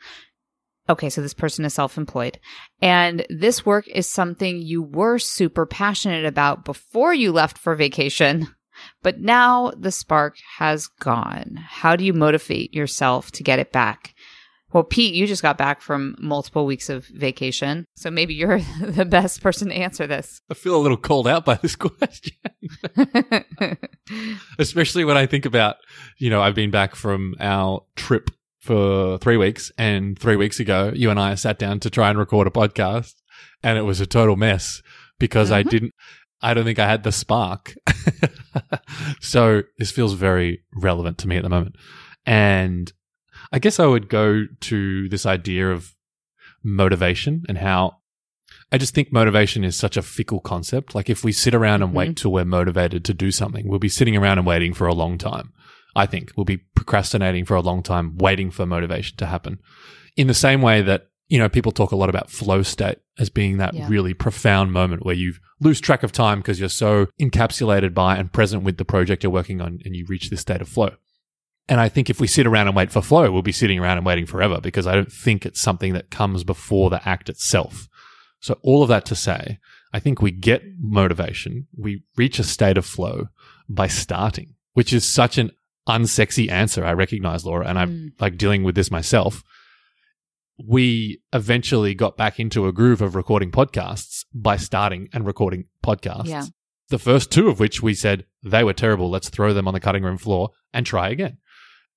Okay, 0.89 1.09
so 1.09 1.23
this 1.23 1.35
person 1.35 1.65
is 1.65 1.75
self 1.75 1.97
employed. 1.97 2.39
And 2.83 3.27
this 3.31 3.65
work 3.65 3.89
is 3.89 4.09
something 4.09 4.61
you 4.61 4.83
were 4.83 5.19
super 5.19 5.67
passionate 5.67 6.27
about 6.27 6.65
before 6.65 7.15
you 7.15 7.33
left 7.33 7.57
for 7.59 7.75
vacation, 7.75 8.49
but 9.03 9.21
now 9.21 9.73
the 9.77 9.91
spark 9.93 10.37
has 10.59 10.87
gone. 10.87 11.57
How 11.67 11.97
do 11.97 12.05
you 12.05 12.13
motivate 12.13 12.75
yourself 12.75 13.33
to 13.33 13.43
get 13.43 13.59
it 13.59 13.73
back? 13.73 14.14
Well, 14.75 14.83
Pete, 14.83 15.15
you 15.15 15.27
just 15.29 15.41
got 15.41 15.57
back 15.57 15.81
from 15.81 16.17
multiple 16.19 16.67
weeks 16.67 16.89
of 16.91 17.07
vacation. 17.07 17.87
So 17.97 18.11
maybe 18.11 18.35
you're 18.35 18.59
the 18.81 19.05
best 19.05 19.41
person 19.41 19.69
to 19.69 19.75
answer 19.75 20.07
this. 20.07 20.41
I 20.51 20.55
feel 20.55 20.77
a 20.77 20.83
little 20.83 20.97
called 20.97 21.29
out 21.29 21.45
by 21.45 21.55
this 21.55 21.77
question. 21.77 22.33
especially 24.59 25.05
when 25.05 25.17
I 25.17 25.27
think 25.27 25.47
about, 25.47 25.77
you 26.19 26.29
know, 26.29 26.43
I've 26.43 26.55
been 26.57 26.73
back 26.73 26.97
from 26.97 27.35
our 27.39 27.85
trip 27.97 28.31
for 28.61 29.19
three 29.19 29.37
weeks, 29.37 29.71
and 29.77 30.19
three 30.19 30.37
weeks 30.37 30.59
ago, 30.59 30.91
you 30.95 31.11
and 31.11 31.21
I 31.21 31.35
sat 31.35 31.59
down 31.59 31.81
to 31.81 31.91
try 31.91 32.09
and 32.09 32.19
record 32.19 32.47
a 32.47 32.51
podcast, 32.51 33.13
and 33.63 33.77
it 33.77 33.83
was 33.83 34.01
a 34.01 34.07
total 34.07 34.37
mess 34.37 34.81
because 35.19 35.51
I 35.51 35.63
Mhm. 35.63 35.69
didn't. 35.71 35.93
I 36.41 36.55
don't 36.55 36.65
think 36.65 36.79
I 36.79 36.89
had 36.89 37.03
the 37.05 37.13
spark. 37.13 37.75
so 39.21 39.63
this 39.79 39.91
feels 39.91 40.15
very 40.15 40.63
relevant 40.75 41.19
to 41.19 41.29
me 41.29 41.37
at 41.37 41.43
the 41.43 41.49
moment. 41.51 41.77
And 42.27 42.91
I 43.55 43.61
guess 43.61 43.79
I 43.79 43.87
would 43.87 44.09
go 44.09 44.47
to 44.63 45.09
this 45.11 45.25
idea 45.25 45.71
of 45.71 45.95
motivation 46.65 47.45
and 47.49 47.57
how 47.57 47.99
I 48.73 48.79
just 48.79 48.95
think 48.95 49.13
motivation 49.13 49.63
is 49.63 49.77
such 49.77 49.97
a 49.97 50.03
fickle 50.03 50.41
concept. 50.41 50.93
Like 50.93 51.09
if 51.09 51.23
we 51.23 51.31
sit 51.31 51.55
around 51.55 51.85
and 51.85 51.95
wait 51.95 52.07
mm-hmm. 52.07 52.15
till 52.15 52.33
we're 52.33 52.45
motivated 52.45 53.05
to 53.05 53.15
do 53.15 53.31
something, 53.31 53.69
we'll 53.69 53.79
be 53.79 53.89
sitting 53.89 54.17
around 54.17 54.39
and 54.39 54.47
waiting 54.47 54.75
for 54.75 54.89
a 54.89 54.93
long 54.95 55.19
time. 55.19 55.53
I 55.95 56.07
think 56.07 56.33
we'll 56.37 56.45
be 56.45 56.65
procrastinating 56.75 57.45
for 57.45 57.55
a 57.55 57.61
long 57.61 57.85
time, 57.85 58.19
waiting 58.19 58.51
for 58.51 58.67
motivation 58.67 59.17
to 59.19 59.27
happen. 59.27 59.61
In 60.17 60.27
the 60.27 60.35
same 60.35 60.61
way 60.61 60.83
that, 60.83 61.07
you 61.29 61.39
know, 61.39 61.49
people 61.49 61.71
talk 61.71 61.93
a 61.93 61.97
lot 61.97 62.09
about 62.09 62.31
flow 62.31 62.65
state 62.65 62.99
as 63.21 63.31
being 63.31 63.59
that 63.59 63.75
Yeah. 63.75 63.87
really 63.89 64.15
profound 64.15 64.73
moment 64.73 65.07
where 65.07 65.15
you 65.15 65.35
lose 65.61 65.81
track 65.81 66.03
of 66.03 66.11
time 66.11 66.41
because 66.41 66.59
you're 66.59 66.69
so 66.69 67.07
encapsulated 67.21 67.95
by 67.95 68.17
and 68.17 68.33
present 68.33 68.65
with 68.65 68.79
the 68.79 68.85
project 68.85 69.23
you're 69.23 69.31
working 69.31 69.61
on 69.61 69.79
and 69.85 69.95
you 69.95 70.05
reach 70.09 70.29
this 70.31 70.41
state 70.41 70.61
of 70.61 70.69
flow. 70.69 70.97
And 71.69 71.81
I 71.81 71.89
think 71.89 72.11
if 72.11 72.21
we 72.21 72.27
sit 72.27 72.47
around 72.47 72.67
and 72.69 72.77
wait 72.77 72.91
for 72.93 73.01
flow, 73.01 73.31
we'll 73.33 73.41
be 73.43 73.53
sitting 73.53 73.79
around 73.79 73.97
and 73.97 74.05
waiting 74.07 74.27
forever 74.27 74.61
because 74.61 74.87
I 74.87 74.95
don't 74.95 75.11
think 75.11 75.47
it's 75.47 75.61
something 75.61 75.95
that 75.95 76.11
comes 76.11 76.45
before 76.45 76.91
the 76.91 77.07
act 77.09 77.29
itself. 77.31 77.89
So 78.41 78.59
all 78.63 78.83
of 78.83 78.89
that 78.91 79.07
to 79.07 79.15
say, 79.17 79.59
I 79.93 79.99
think 80.01 80.21
we 80.21 80.31
get 80.31 80.63
motivation. 80.79 81.67
We 81.79 82.03
reach 82.17 82.39
a 82.39 82.45
state 82.45 82.77
of 82.77 82.85
flow 82.85 83.29
by 83.69 83.87
starting, 83.87 84.55
which 84.75 84.93
is 84.93 85.11
such 85.11 85.39
an 85.39 85.53
unsexy 85.89 86.51
answer. 86.51 86.85
I 86.85 86.93
recognize 86.93 87.47
Laura 87.47 87.67
and 87.67 87.79
I'm 87.79 87.91
Mm. 87.91 88.13
like 88.21 88.37
dealing 88.37 88.63
with 88.65 88.75
this 88.75 88.91
myself. 88.91 89.43
We 90.65 91.21
eventually 91.33 91.95
got 91.95 92.17
back 92.17 92.39
into 92.39 92.67
a 92.67 92.73
groove 92.73 93.03
of 93.03 93.15
recording 93.17 93.51
podcasts 93.51 94.25
by 94.33 94.57
starting 94.57 95.09
and 95.13 95.27
recording 95.27 95.65
podcasts. 95.85 96.27
Yeah. 96.27 96.45
The 96.91 96.99
first 96.99 97.33
two 97.33 97.49
of 97.49 97.59
which 97.59 97.83
we 97.83 97.95
said 97.95 98.25
they 98.43 98.63
were 98.63 98.73
terrible. 98.75 99.11
Let's 99.11 99.31
throw 99.31 99.53
them 99.53 99.67
on 99.67 99.75
the 99.75 99.81
cutting 99.81 100.05
room 100.05 100.19
floor 100.19 100.51
and 100.73 100.87
try 100.87 101.09
again. 101.09 101.39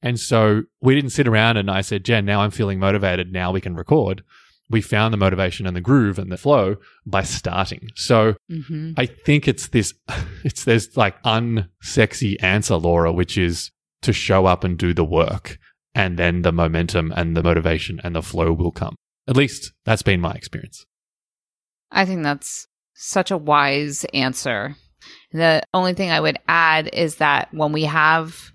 And 0.02 0.20
so 0.20 0.64
we 0.82 0.96
didn't 0.96 1.12
sit 1.12 1.28
around 1.28 1.58
and 1.58 1.72
I 1.72 1.82
said, 1.82 2.06
Jen, 2.06 2.26
now 2.26 2.42
I'm 2.42 2.52
feeling 2.52 2.80
motivated. 2.80 3.32
Now 3.32 3.52
we 3.52 3.62
can 3.62 3.76
record. 3.76 4.24
We 4.70 4.82
found 4.82 5.14
the 5.14 5.18
motivation 5.18 5.66
and 5.66 5.76
the 5.76 5.82
groove 5.82 6.20
and 6.20 6.32
the 6.32 6.38
flow 6.38 6.76
by 7.06 7.24
starting. 7.24 7.90
So 7.96 8.36
hmm 8.50 8.92
I 8.98 9.06
think 9.06 9.48
it's 9.48 9.70
this, 9.70 9.94
it's 10.44 10.66
this 10.66 10.96
like 10.98 11.22
unsexy 11.24 12.42
answer, 12.44 12.76
Laura, 12.76 13.12
which 13.12 13.38
is 13.38 13.72
to 14.04 14.14
show 14.14 14.46
up 14.46 14.64
and 14.64 14.78
do 14.78 14.94
the 14.94 15.06
work. 15.06 15.58
And 15.96 16.20
then 16.20 16.44
the 16.44 16.52
momentum 16.52 17.12
and 17.16 17.36
the 17.36 17.42
motivation 17.42 18.00
and 18.04 18.16
the 18.16 18.22
flow 18.22 18.54
will 18.54 18.72
come. 18.72 18.96
At 19.28 19.36
least 19.36 19.74
that's 19.84 20.04
been 20.04 20.22
my 20.22 20.32
experience. 20.34 20.86
I 21.92 22.06
think 22.06 22.24
that's 22.24 22.68
such 22.94 23.32
a 23.32 23.38
wise 23.38 24.06
answer. 24.14 24.76
The 25.32 25.64
only 25.74 25.94
thing 25.94 26.12
I 26.12 26.20
would 26.20 26.38
add 26.48 26.90
is 26.94 27.16
that 27.16 27.54
when 27.54 27.72
we 27.72 27.84
have 27.84 28.52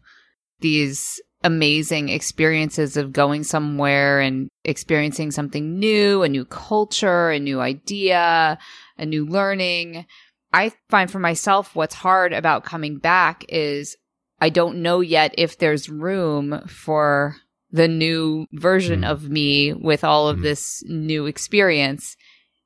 these 0.61 1.21
amazing 1.45 2.09
experiences 2.09 2.97
of 2.97 3.13
going 3.13 3.45
somewhere 3.45 4.21
and 4.21 4.49
experiencing 4.65 5.31
something 5.31 5.79
new, 5.79 6.23
a 6.23 6.29
new 6.29 6.45
culture, 6.45 7.31
a 7.31 7.39
new 7.39 7.61
idea, 7.61 8.59
a 8.99 9.07
new 9.07 9.27
learning, 9.27 10.07
I 10.53 10.73
find 10.91 11.11
for 11.11 11.19
myself 11.19 11.75
what's 11.75 11.95
hard 11.95 12.33
about 12.33 12.65
coming 12.65 12.99
back 12.99 13.45
is 13.49 13.97
I 14.41 14.49
don't 14.51 14.83
know 14.83 15.01
yet 15.01 15.35
if 15.39 15.59
there's 15.59 15.89
room 15.89 16.61
for 16.67 17.37
the 17.71 17.89
new 17.89 18.47
version 18.53 19.01
Mm. 19.01 19.11
of 19.11 19.31
me 19.31 19.73
with 19.73 20.05
all 20.05 20.29
of 20.29 20.39
Mm. 20.39 20.43
this 20.43 20.83
new 20.87 21.27
experience 21.27 22.17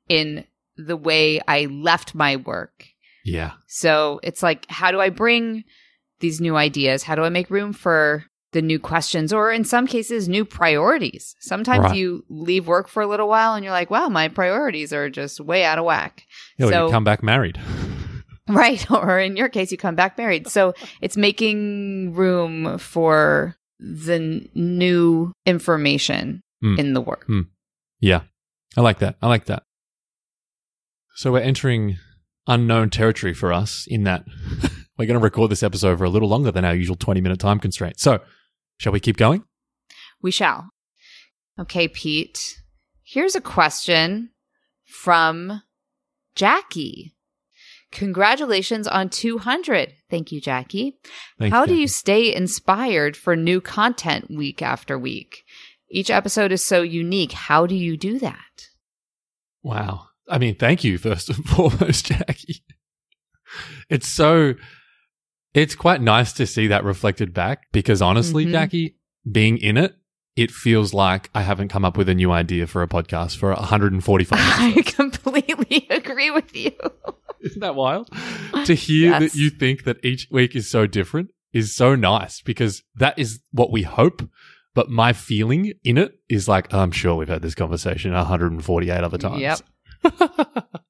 in 0.09 0.43
the 0.75 0.97
way 0.97 1.39
I 1.47 1.65
left 1.65 2.13
my 2.13 2.35
work. 2.35 2.85
Yeah. 3.23 3.53
So 3.67 4.19
it's 4.23 4.43
like, 4.43 4.65
how 4.69 4.91
do 4.91 4.99
I 4.99 5.09
bring 5.09 5.63
these 6.19 6.41
new 6.41 6.55
ideas? 6.55 7.03
How 7.03 7.15
do 7.15 7.23
I 7.23 7.29
make 7.29 7.49
room 7.49 7.73
for 7.73 8.25
the 8.53 8.61
new 8.61 8.79
questions 8.79 9.33
or 9.33 9.51
in 9.51 9.63
some 9.65 9.87
cases, 9.87 10.27
new 10.29 10.45
priorities? 10.45 11.35
Sometimes 11.39 11.83
Right. 11.85 11.95
you 11.97 12.23
leave 12.29 12.67
work 12.67 12.87
for 12.87 13.01
a 13.01 13.07
little 13.07 13.27
while 13.27 13.53
and 13.53 13.63
you're 13.63 13.73
like, 13.73 13.89
wow, 13.91 14.07
my 14.09 14.27
priorities 14.27 14.93
are 14.93 15.09
just 15.09 15.39
way 15.39 15.63
out 15.65 15.77
of 15.79 15.85
whack. 15.85 16.23
Yeah, 16.57 16.69
So- 16.69 16.85
you 16.85 16.91
come 16.91 17.03
back 17.03 17.23
married. 17.23 17.59
Right. 18.49 18.89
Or 18.89 19.19
in 19.19 19.35
your 19.35 19.49
case, 19.49 19.73
you 19.73 19.77
come 19.77 19.95
back 19.95 20.17
married. 20.17 20.47
So 20.47 20.73
it's 21.01 21.17
making 21.17 22.13
room 22.13 22.77
for 22.77 23.57
the 23.77 24.13
n- 24.15 24.49
new 24.55 25.33
information 25.45 26.43
Mm. 26.63 26.79
in 26.79 26.93
the 26.93 27.01
work. 27.01 27.27
Yeah. 27.99 28.21
I 28.77 28.81
like 28.81 28.99
that. 28.99 29.17
I 29.21 29.27
like 29.27 29.45
that. 29.45 29.63
So 31.15 31.33
we're 31.33 31.41
entering 31.41 31.97
unknown 32.47 32.89
territory 32.89 33.33
for 33.33 33.51
us 33.51 33.85
in 33.89 34.03
that 34.05 34.23
we're 34.97 35.05
going 35.05 35.19
to 35.19 35.23
record 35.23 35.51
this 35.51 35.63
episode 35.63 35.97
for 35.97 36.05
a 36.05 36.09
little 36.09 36.29
longer 36.29 36.51
than 36.51 36.65
our 36.65 36.75
usual 36.75 36.95
20 36.95 37.21
minute 37.21 37.39
time 37.39 37.59
constraint. 37.59 37.99
So, 37.99 38.19
shall 38.77 38.93
we 38.93 38.99
keep 38.99 39.17
going? 39.17 39.43
We 40.21 40.31
shall. 40.31 40.69
Okay, 41.59 41.87
Pete. 41.87 42.61
Here's 43.03 43.35
a 43.35 43.41
question 43.41 44.31
from 44.85 45.61
Jackie. 46.35 47.15
Congratulations 47.91 48.87
on 48.87 49.09
200. 49.09 49.93
Thank 50.09 50.31
you, 50.31 50.41
Jackie. 50.41 50.97
Thanks, 51.39 51.53
How 51.53 51.65
do 51.65 51.75
you 51.75 51.87
stay 51.87 52.33
inspired 52.33 53.15
for 53.15 53.35
new 53.35 53.61
content 53.61 54.25
week 54.29 54.61
after 54.61 54.99
week? 54.99 55.43
Each 55.89 56.09
episode 56.09 56.51
is 56.51 56.63
so 56.63 56.81
unique. 56.81 57.31
How 57.31 57.65
do 57.65 57.75
you 57.75 57.95
do 57.95 58.19
that? 58.19 58.67
Wow. 59.63 60.07
I 60.29 60.37
mean, 60.37 60.55
thank 60.55 60.83
you 60.83 60.97
first 60.97 61.29
and 61.35 61.45
foremost, 61.45 62.07
Jackie. 62.07 62.63
It's 63.89 64.07
so 64.07 64.55
it's 65.57 65.75
quite 65.75 66.01
nice 66.01 66.33
to 66.33 66.45
see 66.47 66.67
that 66.67 66.83
reflected 66.83 67.33
back 67.33 67.63
because 67.71 68.01
honestly, 68.01 68.45
Mhm. 68.45 68.51
Jackie, 68.51 68.95
being 69.29 69.57
in 69.57 69.77
it, 69.77 69.95
it 70.35 70.51
feels 70.51 70.93
like 70.93 71.29
I 71.33 71.41
haven't 71.41 71.69
come 71.69 71.83
up 71.83 71.97
with 71.97 72.07
a 72.09 72.13
new 72.13 72.31
idea 72.31 72.67
for 72.67 72.83
a 72.83 72.87
podcast 72.87 73.37
for 73.37 73.51
145 73.53 74.39
I 74.39 74.81
completely 74.83 75.87
agree 75.89 76.29
with 76.31 76.55
you. 76.55 76.71
Isn't 77.41 77.61
that 77.61 77.75
wild? 77.75 78.09
To 78.65 78.73
hear 78.73 79.11
Yes. 79.11 79.21
that 79.33 79.35
you 79.37 79.49
think 79.49 79.83
that 79.85 79.97
each 80.03 80.27
week 80.31 80.55
is 80.55 80.69
so 80.69 80.85
different 80.87 81.31
is 81.53 81.73
so 81.75 81.95
nice 81.95 82.41
because 82.41 82.83
that 82.95 83.17
is 83.17 83.39
what 83.51 83.71
we 83.71 83.83
hope. 83.83 84.21
But 84.75 84.89
my 84.91 85.11
feeling 85.13 85.73
in 85.83 85.97
it 85.97 86.19
is 86.29 86.47
like, 86.47 86.71
I'm 86.71 86.91
sure 86.91 87.15
we've 87.15 87.27
had 87.27 87.41
this 87.41 87.55
conversation 87.55 88.11
148 88.13 89.03
other 89.03 89.17
times. 89.17 89.41
Yep. 89.41 89.59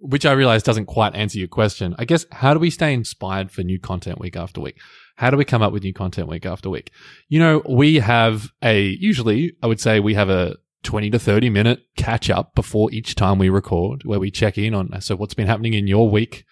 Which 0.00 0.24
I 0.24 0.32
realize 0.32 0.62
doesn't 0.62 0.86
quite 0.86 1.14
answer 1.16 1.38
your 1.38 1.48
question. 1.48 1.94
I 1.98 2.04
guess, 2.04 2.24
how 2.30 2.54
do 2.54 2.60
we 2.60 2.70
stay 2.70 2.92
inspired 2.94 3.50
for 3.50 3.62
new 3.62 3.80
content 3.80 4.20
week 4.20 4.36
after 4.36 4.60
week? 4.60 4.78
How 5.16 5.30
do 5.30 5.36
we 5.36 5.44
come 5.44 5.62
up 5.62 5.72
with 5.72 5.82
new 5.82 5.92
content 5.92 6.28
week 6.28 6.46
after 6.46 6.70
week? 6.70 6.92
You 7.28 7.40
know, 7.40 7.62
we 7.68 7.96
have 7.96 8.50
a, 8.62 8.80
usually, 9.00 9.56
I 9.62 9.66
would 9.66 9.80
say 9.80 9.98
we 9.98 10.14
have 10.14 10.30
a 10.30 10.56
20 10.84 11.10
to 11.10 11.18
30 11.18 11.50
minute 11.50 11.80
catch 11.96 12.30
up 12.30 12.54
before 12.54 12.92
each 12.92 13.16
time 13.16 13.38
we 13.38 13.48
record 13.48 14.02
where 14.04 14.20
we 14.20 14.30
check 14.30 14.56
in 14.56 14.72
on, 14.74 15.00
so 15.00 15.16
what's 15.16 15.34
been 15.34 15.48
happening 15.48 15.74
in 15.74 15.88
your 15.88 16.08
week? 16.08 16.44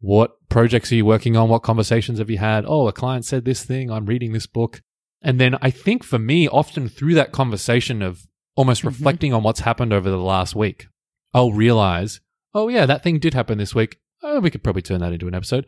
What 0.00 0.32
projects 0.50 0.92
are 0.92 0.96
you 0.96 1.06
working 1.06 1.34
on? 1.34 1.48
What 1.48 1.62
conversations 1.62 2.18
have 2.18 2.28
you 2.28 2.36
had? 2.36 2.66
Oh, 2.68 2.86
a 2.88 2.92
client 2.92 3.24
said 3.24 3.46
this 3.46 3.64
thing. 3.64 3.90
I'm 3.90 4.04
reading 4.04 4.32
this 4.32 4.46
book. 4.46 4.82
And 5.22 5.40
then 5.40 5.56
I 5.62 5.70
think 5.70 6.04
for 6.04 6.18
me, 6.18 6.46
often 6.46 6.90
through 6.90 7.14
that 7.14 7.32
conversation 7.32 8.02
of 8.02 8.26
almost 8.54 8.82
Mhm. 8.82 8.86
reflecting 8.88 9.32
on 9.32 9.42
what's 9.42 9.60
happened 9.60 9.94
over 9.94 10.10
the 10.10 10.18
last 10.18 10.54
week, 10.54 10.88
I'll 11.32 11.52
realize, 11.52 12.20
oh, 12.54 12.68
yeah, 12.68 12.86
that 12.86 13.02
thing 13.02 13.18
did 13.18 13.34
happen 13.34 13.58
this 13.58 13.74
week. 13.74 13.98
Oh, 14.22 14.40
we 14.40 14.50
could 14.50 14.62
probably 14.62 14.82
turn 14.82 15.00
that 15.00 15.12
into 15.12 15.28
an 15.28 15.34
episode. 15.34 15.66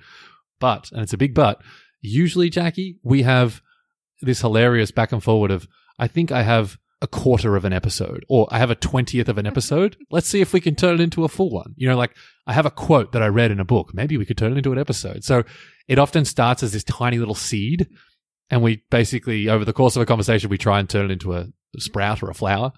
But, 0.59 0.91
and 0.93 1.03
it's 1.03 1.13
a 1.13 1.19
big 1.19 1.35
but, 1.35 1.61
usually, 2.01 2.49
Jackie, 2.49 2.99
we 3.03 3.23
have 3.23 3.61
this 4.23 4.41
hilarious 4.41 4.91
back 4.91 5.13
and 5.13 5.23
forward 5.23 5.51
of, 5.51 5.69
I 5.99 6.09
think 6.09 6.33
I 6.33 6.43
have 6.43 6.79
a 7.03 7.07
quarter 7.07 7.57
of 7.57 7.65
an 7.65 7.73
episode 7.73 8.25
or 8.29 8.49
I 8.51 8.59
have 8.59 8.71
a 8.71 8.77
20th 8.77 9.29
of 9.29 9.39
an 9.39 9.47
episode. 9.47 9.97
Let's 10.11 10.29
see 10.29 10.41
if 10.41 10.53
we 10.53 10.61
can 10.61 10.75
turn 10.75 10.95
it 10.95 11.01
into 11.01 11.25
a 11.25 11.29
full 11.29 11.51
one. 11.51 11.75
You 11.77 11.89
know, 11.89 11.97
like 11.97 12.15
I 12.47 12.53
have 12.53 12.67
a 12.67 12.71
quote 12.71 13.13
that 13.13 13.23
I 13.23 13.27
read 13.27 13.51
in 13.51 13.61
a 13.61 13.65
book. 13.65 13.93
Maybe 13.93 14.17
we 14.17 14.25
could 14.25 14.39
turn 14.39 14.53
it 14.53 14.59
into 14.59 14.73
an 14.73 14.79
episode. 14.79 15.25
So 15.25 15.45
it 15.89 15.99
often 15.99 16.25
starts 16.25 16.63
as 16.63 16.73
this 16.73 16.85
tiny 16.85 17.19
little 17.19 17.35
seed. 17.35 17.89
And 18.49 18.63
we 18.63 18.83
basically, 18.91 19.49
over 19.49 19.65
the 19.65 19.73
course 19.73 19.97
of 19.97 20.03
a 20.03 20.07
conversation, 20.07 20.49
we 20.49 20.59
try 20.59 20.79
and 20.79 20.89
turn 20.89 21.07
it 21.07 21.13
into 21.13 21.35
a 21.35 21.49
sprout 21.79 22.23
or 22.23 22.31
a 22.31 22.35
flower. 22.35 22.73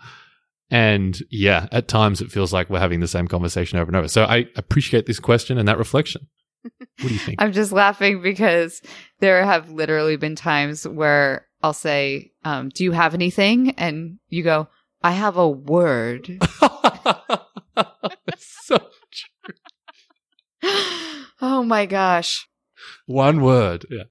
And 0.70 1.18
yeah, 1.30 1.66
at 1.72 1.88
times 1.88 2.20
it 2.20 2.30
feels 2.30 2.52
like 2.52 2.68
we're 2.68 2.78
having 2.78 3.00
the 3.00 3.08
same 3.08 3.26
conversation 3.26 3.78
over 3.78 3.88
and 3.88 3.96
over. 3.96 4.08
So 4.08 4.24
I 4.24 4.46
appreciate 4.56 5.06
this 5.06 5.18
question 5.18 5.58
and 5.58 5.66
that 5.68 5.78
reflection. 5.78 6.28
What 6.62 7.08
do 7.08 7.08
you 7.08 7.18
think? 7.18 7.36
I'm 7.42 7.52
just 7.52 7.72
laughing 7.72 8.20
because 8.20 8.82
there 9.20 9.44
have 9.44 9.70
literally 9.70 10.16
been 10.16 10.36
times 10.36 10.86
where 10.86 11.46
I'll 11.62 11.72
say, 11.72 12.32
um, 12.44 12.68
Do 12.68 12.84
you 12.84 12.92
have 12.92 13.14
anything? 13.14 13.70
And 13.72 14.18
you 14.28 14.42
go, 14.42 14.68
I 15.02 15.12
have 15.12 15.36
a 15.36 15.48
word. 15.48 16.38
so 18.36 18.78
true. 19.10 19.54
oh 21.40 21.62
my 21.64 21.86
gosh. 21.86 22.46
one 23.06 23.40
word. 23.40 23.86
Yeah. 23.90 24.04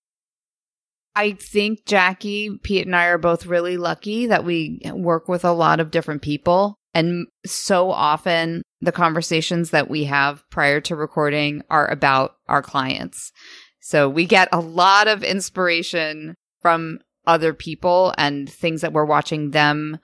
I 1.17 1.31
think 1.31 1.85
Jackie, 1.87 2.59
Pete, 2.61 2.85
and 2.85 2.95
I 2.95 3.07
are 3.07 3.17
both 3.17 3.47
really 3.47 3.75
lucky 3.75 4.27
that 4.27 4.45
we 4.45 4.81
work 4.93 5.27
with 5.27 5.43
a 5.43 5.51
lot 5.51 5.79
of 5.79 5.89
different 5.89 6.21
people. 6.21 6.77
And 6.93 7.25
so 7.43 7.89
often 7.89 8.61
the 8.81 8.91
conversations 8.91 9.71
that 9.71 9.89
we 9.89 10.03
have 10.03 10.43
prior 10.51 10.79
to 10.81 10.95
recording 10.95 11.63
are 11.71 11.89
about 11.89 12.35
our 12.47 12.61
clients. 12.61 13.31
So 13.79 14.07
we 14.07 14.27
get 14.27 14.47
a 14.51 14.59
lot 14.59 15.07
of 15.07 15.23
inspiration 15.23 16.35
from 16.61 16.99
other 17.25 17.51
people 17.51 18.13
and 18.19 18.47
things 18.47 18.81
that 18.81 18.93
we're 18.93 19.03
watching 19.03 19.51
them 19.51 19.97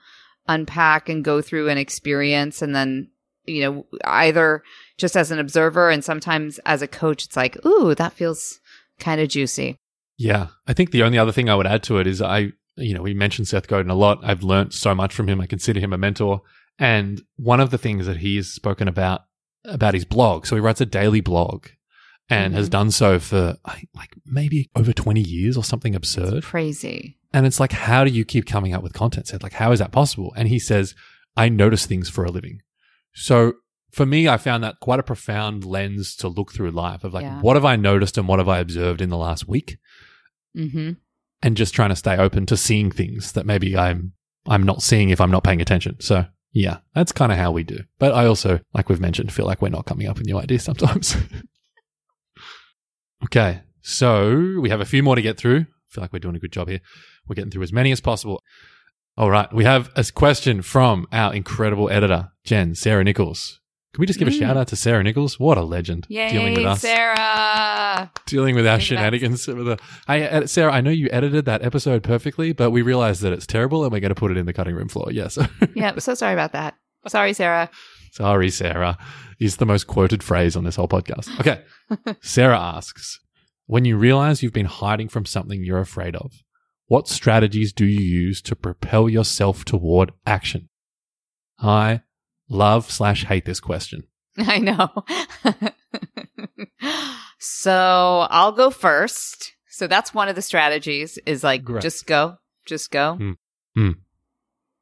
unpack 0.48 1.08
and 1.08 1.24
go 1.24 1.40
through 1.40 1.68
and 1.68 1.78
experience. 1.78 2.60
And 2.60 2.74
then, 2.74 3.12
you 3.44 3.62
know, 3.62 3.86
either 4.04 4.64
just 4.98 5.16
as 5.16 5.30
an 5.30 5.38
observer 5.38 5.90
and 5.90 6.04
sometimes 6.04 6.58
as 6.66 6.82
a 6.82 6.88
coach, 6.88 7.24
it's 7.24 7.36
like, 7.36 7.64
ooh, 7.64 7.94
that 7.94 8.14
feels 8.14 8.58
kind 8.98 9.20
of 9.20 9.28
juicy. 9.28 9.76
Yeah. 10.16 10.48
I 10.66 10.72
think 10.72 10.90
the 10.90 11.02
only 11.02 11.18
other 11.18 11.32
thing 11.32 11.48
I 11.48 11.54
would 11.54 11.66
add 11.66 11.82
to 11.84 11.98
it 11.98 12.06
is 12.06 12.22
I, 12.22 12.52
you 12.76 12.94
know, 12.94 13.02
we 13.02 13.14
mentioned 13.14 13.48
Seth 13.48 13.66
Godin 13.68 13.90
a 13.90 13.94
lot. 13.94 14.18
I've 14.22 14.42
learnt 14.42 14.72
so 14.74 14.94
much 14.94 15.14
from 15.14 15.28
him. 15.28 15.40
I 15.40 15.46
consider 15.46 15.80
him 15.80 15.92
a 15.92 15.98
mentor. 15.98 16.42
And 16.78 17.22
one 17.36 17.60
of 17.60 17.70
the 17.70 17.78
things 17.78 18.06
that 18.06 18.18
he's 18.18 18.48
spoken 18.48 18.88
about, 18.88 19.22
about 19.64 19.94
his 19.94 20.04
blog. 20.04 20.46
So 20.46 20.56
he 20.56 20.60
writes 20.60 20.80
a 20.80 20.86
daily 20.86 21.20
blog 21.20 21.66
and 22.30 22.54
has 22.54 22.68
Mhm. 22.68 22.72
done 22.72 22.90
so 22.90 23.18
for 23.18 23.56
like 23.94 24.10
maybe 24.24 24.70
over 24.74 24.92
20 24.92 25.20
years 25.20 25.56
or 25.56 25.64
something 25.64 25.94
absurd. 25.94 26.42
Crazy. 26.42 27.18
And 27.32 27.46
it's 27.46 27.60
like, 27.60 27.72
how 27.72 28.04
do 28.04 28.10
you 28.10 28.24
keep 28.24 28.46
coming 28.46 28.72
up 28.72 28.82
with 28.82 28.92
content? 28.92 29.26
Said 29.28 29.42
like, 29.42 29.52
how 29.54 29.72
is 29.72 29.78
that 29.80 29.92
possible? 29.92 30.32
And 30.36 30.48
he 30.48 30.58
says, 30.58 30.94
I 31.36 31.48
notice 31.48 31.86
things 31.86 32.08
for 32.08 32.24
a 32.24 32.30
living. 32.30 32.60
So 33.14 33.54
for 33.92 34.06
me, 34.06 34.26
I 34.28 34.36
found 34.36 34.64
that 34.64 34.80
quite 34.80 34.98
a 35.00 35.04
profound 35.04 35.64
lens 35.64 36.16
to 36.16 36.28
look 36.28 36.52
through 36.52 36.70
life 36.72 37.04
of 37.04 37.12
like, 37.14 37.22
Yeah. 37.24 37.40
what 37.40 37.54
have 37.56 37.64
I 37.64 37.76
noticed 37.76 38.16
and 38.18 38.26
what 38.26 38.38
have 38.40 38.48
I 38.48 38.58
observed 38.58 39.00
in 39.00 39.08
the 39.10 39.16
last 39.18 39.46
week? 39.48 39.76
Mm-hmm. 40.56 40.92
And 41.42 41.56
just 41.56 41.74
trying 41.74 41.90
to 41.90 41.96
stay 41.96 42.16
open 42.16 42.46
to 42.46 42.56
seeing 42.56 42.90
things 42.90 43.32
that 43.32 43.44
maybe 43.44 43.76
I'm, 43.76 44.12
I'm 44.46 44.62
not 44.62 44.82
seeing 44.82 45.10
if 45.10 45.20
I'm 45.20 45.30
not 45.30 45.44
paying 45.44 45.60
attention. 45.60 46.00
So 46.00 46.26
yeah, 46.54 46.78
that's 46.94 47.12
kind 47.12 47.32
of 47.32 47.38
how 47.38 47.50
we 47.50 47.64
do. 47.64 47.80
But 47.98 48.14
I 48.14 48.26
also, 48.26 48.60
like 48.72 48.88
we've 48.88 49.00
mentioned, 49.00 49.32
feel 49.32 49.44
like 49.44 49.60
we're 49.60 49.68
not 49.70 49.86
coming 49.86 50.06
up 50.06 50.18
with 50.18 50.26
new 50.26 50.38
ideas 50.38 50.62
sometimes. 50.62 51.16
okay. 53.24 53.62
So 53.82 54.58
we 54.60 54.70
have 54.70 54.80
a 54.80 54.86
few 54.86 55.02
more 55.02 55.16
to 55.16 55.22
get 55.22 55.36
through. 55.36 55.60
I 55.60 55.90
feel 55.90 56.02
like 56.02 56.12
we're 56.12 56.20
doing 56.20 56.36
a 56.36 56.40
good 56.40 56.52
job 56.52 56.68
here. 56.68 56.80
We're 57.26 57.34
getting 57.34 57.50
through 57.50 57.64
as 57.64 57.72
many 57.72 57.90
as 57.90 58.00
possible. 58.00 58.40
All 59.16 59.30
right. 59.30 59.52
We 59.52 59.64
have 59.64 59.90
a 59.96 60.04
question 60.14 60.62
from 60.62 61.06
our 61.12 61.34
incredible 61.34 61.90
editor, 61.90 62.30
Jen, 62.44 62.76
Sarah 62.76 63.04
Nichols. 63.04 63.60
Can 63.94 64.00
we 64.00 64.06
just 64.06 64.18
give 64.18 64.26
a 64.26 64.32
shout 64.32 64.56
out 64.56 64.66
to 64.68 64.76
Sarah 64.76 65.04
Nichols? 65.04 65.38
What 65.38 65.56
a 65.56 65.62
legend. 65.62 66.08
dealing 66.08 66.54
with 66.54 66.66
us. 66.66 66.80
Sarah! 66.80 68.10
Dealing 68.26 68.56
with 68.56 68.66
our 68.66 68.80
shenanigans. 68.80 69.46
With 69.54 69.66
the, 69.66 69.78
I, 70.08 70.22
uh, 70.22 70.46
Sarah, 70.48 70.72
I 70.72 70.80
know 70.80 70.90
you 70.90 71.08
edited 71.12 71.44
that 71.44 71.62
episode 71.62 72.02
perfectly, 72.02 72.52
but 72.52 72.72
we 72.72 72.82
realized 72.82 73.22
that 73.22 73.32
it's 73.32 73.46
terrible 73.46 73.84
and 73.84 73.92
we're 73.92 74.00
going 74.00 74.08
to 74.08 74.16
put 74.16 74.32
it 74.32 74.36
in 74.36 74.46
the 74.46 74.52
cutting 74.52 74.74
room 74.74 74.88
floor. 74.88 75.12
Yes. 75.12 75.38
Yeah, 75.76 75.96
so 75.98 76.14
sorry 76.14 76.32
about 76.32 76.52
that. 76.52 76.74
Sorry, 77.06 77.32
Sarah. 77.32 77.70
Sorry, 78.10 78.50
Sarah. 78.50 78.98
Is 79.38 79.58
the 79.58 79.66
most 79.66 79.86
quoted 79.86 80.24
phrase 80.24 80.56
on 80.56 80.64
this 80.64 80.74
whole 80.74 80.88
podcast. 80.88 81.28
Okay. 81.38 81.62
Sarah 82.20 82.58
asks 82.58 83.20
When 83.66 83.84
you 83.84 83.96
realize 83.96 84.42
you've 84.42 84.52
been 84.52 84.66
hiding 84.66 85.08
from 85.08 85.24
something 85.24 85.62
you're 85.62 85.78
afraid 85.78 86.16
of, 86.16 86.32
what 86.86 87.06
strategies 87.06 87.72
do 87.72 87.86
you 87.86 88.00
use 88.00 88.42
to 88.42 88.56
propel 88.56 89.08
yourself 89.08 89.64
toward 89.64 90.10
action? 90.26 90.68
I 91.60 92.02
love 92.48 92.90
slash 92.90 93.24
hate 93.24 93.44
this 93.44 93.60
question. 93.60 94.04
I 94.38 94.58
know. 94.58 94.90
so 97.38 98.26
I'll 98.30 98.52
go 98.52 98.70
first. 98.70 99.52
So 99.68 99.86
that's 99.86 100.14
one 100.14 100.28
of 100.28 100.36
the 100.36 100.42
strategies 100.42 101.18
is 101.26 101.42
like 101.42 101.64
just 101.80 102.06
go, 102.06 102.36
just 102.64 102.90
go. 102.90 103.18
Mm. 103.20 103.36
Mm. 103.76 103.94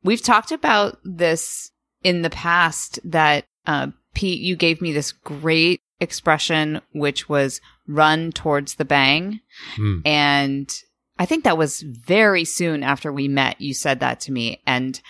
We've 0.02 0.22
talked 0.22 0.52
about 0.52 0.98
this 1.04 1.70
in 2.02 2.22
the 2.22 2.30
past 2.30 2.98
that 3.04 3.44
uh, 3.66 3.88
Pete, 4.14 4.40
you 4.40 4.56
gave 4.56 4.82
me 4.82 4.92
this 4.92 5.12
great 5.12 5.80
expression, 6.00 6.80
which 6.92 7.28
was 7.28 7.60
run 7.86 8.32
towards 8.32 8.74
the 8.74 8.84
bang. 8.84 9.40
Hmm. 9.76 10.00
And 10.04 10.82
I 11.18 11.26
think 11.26 11.44
that 11.44 11.58
was 11.58 11.80
very 11.82 12.44
soon 12.44 12.82
after 12.82 13.12
we 13.12 13.28
met. 13.28 13.60
You 13.60 13.74
said 13.74 14.00
that 14.00 14.20
to 14.20 14.32
me. 14.32 14.60
And 14.66 15.00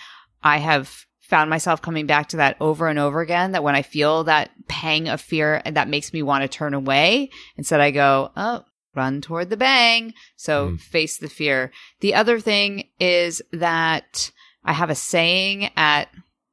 I 0.43 0.57
have 0.59 1.05
found 1.33 1.49
myself 1.49 1.81
coming 1.81 2.05
back 2.05 2.29
to 2.29 2.37
that 2.37 2.55
over 2.61 2.87
and 2.87 2.99
over 2.99 3.19
again 3.19 3.53
that 3.53 3.63
when 3.63 3.73
I 3.73 3.81
feel 3.81 4.25
that 4.25 4.51
pang 4.67 5.07
of 5.07 5.19
fear 5.19 5.63
and 5.65 5.75
that 5.75 5.89
makes 5.89 6.13
me 6.13 6.21
want 6.21 6.43
to 6.43 6.47
turn 6.47 6.75
away, 6.75 7.31
instead 7.57 7.81
I 7.81 7.89
go, 7.89 8.29
oh, 8.37 8.65
run 8.93 9.19
toward 9.19 9.49
the 9.49 9.57
bang. 9.57 10.13
So 10.35 10.67
Mm. 10.67 10.79
face 10.79 11.17
the 11.17 11.27
fear. 11.27 11.71
The 12.01 12.13
other 12.13 12.39
thing 12.39 12.89
is 12.99 13.41
that 13.51 14.29
I 14.63 14.73
have 14.73 14.91
a 14.91 14.95
saying 14.95 15.71
at 15.75 16.09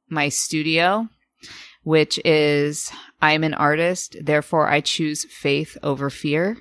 my 0.09 0.29
studio, 0.29 1.09
which 1.83 2.19
is 2.25 2.91
I'm 3.21 3.43
an 3.43 3.53
artist, 3.53 4.17
therefore 4.19 4.67
I 4.67 4.81
choose 4.81 5.25
faith 5.25 5.77
over 5.83 6.09
fear. 6.09 6.57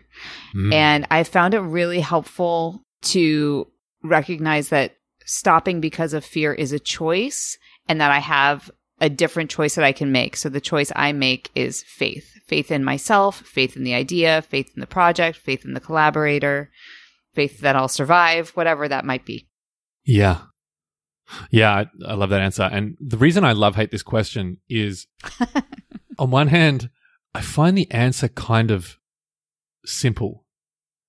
Mm. 0.54 0.74
And 0.74 1.06
I 1.10 1.24
found 1.24 1.54
it 1.54 1.60
really 1.60 2.00
helpful 2.00 2.82
to 3.14 3.66
recognize 4.02 4.68
that 4.68 4.96
stopping 5.24 5.80
because 5.80 6.12
of 6.12 6.22
fear 6.22 6.52
is 6.52 6.72
a 6.72 6.78
choice 6.78 7.56
and 7.90 8.00
that 8.00 8.12
I 8.12 8.20
have 8.20 8.70
a 9.00 9.10
different 9.10 9.50
choice 9.50 9.74
that 9.74 9.84
I 9.84 9.90
can 9.90 10.12
make. 10.12 10.36
So 10.36 10.48
the 10.48 10.60
choice 10.60 10.92
I 10.94 11.10
make 11.10 11.50
is 11.56 11.82
faith 11.82 12.36
faith 12.46 12.70
in 12.72 12.82
myself, 12.82 13.42
faith 13.42 13.76
in 13.76 13.84
the 13.84 13.94
idea, 13.94 14.42
faith 14.42 14.72
in 14.74 14.80
the 14.80 14.86
project, 14.86 15.38
faith 15.38 15.64
in 15.64 15.72
the 15.74 15.80
collaborator, 15.80 16.68
faith 17.32 17.60
that 17.60 17.76
I'll 17.76 17.86
survive, 17.86 18.50
whatever 18.50 18.88
that 18.88 19.04
might 19.04 19.24
be. 19.24 19.46
Yeah. 20.04 20.38
Yeah, 21.50 21.70
I, 21.72 21.86
I 22.04 22.14
love 22.14 22.30
that 22.30 22.40
answer. 22.40 22.64
And 22.64 22.96
the 23.00 23.16
reason 23.16 23.44
I 23.44 23.52
love 23.52 23.76
hate 23.76 23.92
this 23.92 24.02
question 24.02 24.58
is 24.68 25.06
on 26.18 26.32
one 26.32 26.48
hand, 26.48 26.90
I 27.36 27.40
find 27.40 27.78
the 27.78 27.90
answer 27.92 28.26
kind 28.26 28.72
of 28.72 28.98
simple, 29.84 30.44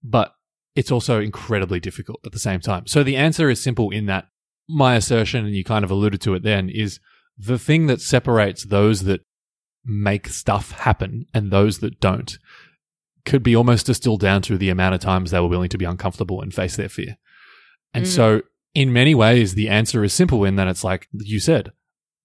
but 0.04 0.36
it's 0.76 0.91
also 0.91 1.20
incredibly 1.20 1.80
difficult 1.80 2.20
at 2.24 2.34
the 2.34 2.39
same 2.39 2.60
time. 2.60 2.86
So 2.86 3.04
the 3.04 3.17
answer 3.17 3.50
is 3.50 3.62
simple 3.62 3.89
in 3.89 4.06
that 4.06 4.28
my 4.71 4.95
assertion, 4.95 5.45
and 5.45 5.55
you 5.55 5.63
kind 5.63 5.84
of 5.86 5.91
alluded 5.91 6.21
to 6.21 6.34
it 6.34 6.43
then, 6.43 6.69
is 6.69 6.99
the 7.38 7.60
thing 7.60 7.88
that 7.88 8.01
separates 8.01 8.63
those 8.65 9.03
that 9.03 9.21
make 9.84 10.27
stuff 10.27 10.71
happen 10.71 11.25
and 11.34 11.49
those 11.51 11.79
that 11.79 11.99
don't 11.99 12.38
could 13.25 13.43
be 13.43 13.55
almost 13.55 13.86
distilled 13.86 14.19
down 14.19 14.41
to 14.43 14.57
the 14.57 14.69
amount 14.69 14.95
of 14.95 15.01
times 15.01 15.31
they 15.31 15.39
were 15.39 15.47
willing 15.47 15.69
to 15.69 15.77
be 15.77 15.86
uncomfortable 15.86 16.41
and 16.41 16.53
face 16.53 16.75
their 16.75 16.89
fear. 16.89 17.17
And 17.93 18.05
Mm. 18.05 18.10
so, 18.10 18.41
in 18.73 18.93
many 18.93 19.13
ways, 19.13 19.53
the 19.53 19.69
answer 19.69 20.03
is 20.03 20.13
simple 20.13 20.43
in 20.45 20.55
that 20.55 20.67
it's 20.67 20.84
like 20.84 21.07
you 21.13 21.39
said, 21.39 21.71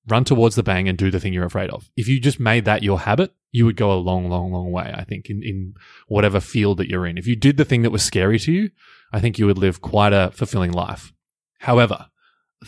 run 0.06 0.24
towards 0.24 0.54
the 0.54 0.62
bang 0.62 0.88
and 0.88 0.96
do 0.96 1.11
the 1.11 1.18
thing 1.20 1.32
you're 1.32 1.44
afraid 1.44 1.70
of. 1.70 1.90
If 1.96 2.09
you 2.09 2.20
just 2.20 2.38
made 2.38 2.64
that 2.66 2.82
your 2.82 3.00
habit, 3.00 3.35
you 3.52 3.64
would 3.64 3.76
go 3.76 3.92
a 3.92 3.94
long, 3.98 4.28
long, 4.28 4.52
long 4.52 4.70
way, 4.70 4.92
I 4.96 5.04
think, 5.04 5.28
in, 5.28 5.42
in 5.42 5.74
whatever 6.09 6.40
field 6.40 6.78
that 6.78 6.88
you're 6.88 7.06
in. 7.06 7.18
If 7.18 7.26
you 7.26 7.37
did 7.37 7.56
the 7.56 7.64
thing 7.64 7.82
that 7.82 7.90
was 7.90 8.02
scary 8.02 8.38
to 8.40 8.52
you, 8.52 8.70
I 9.12 9.20
think 9.20 9.38
you 9.38 9.46
would 9.46 9.59
live 9.59 9.80
quite 9.80 10.12
a 10.12 10.30
fulfilling 10.32 10.72
life. 10.72 11.12
However, 11.61 12.06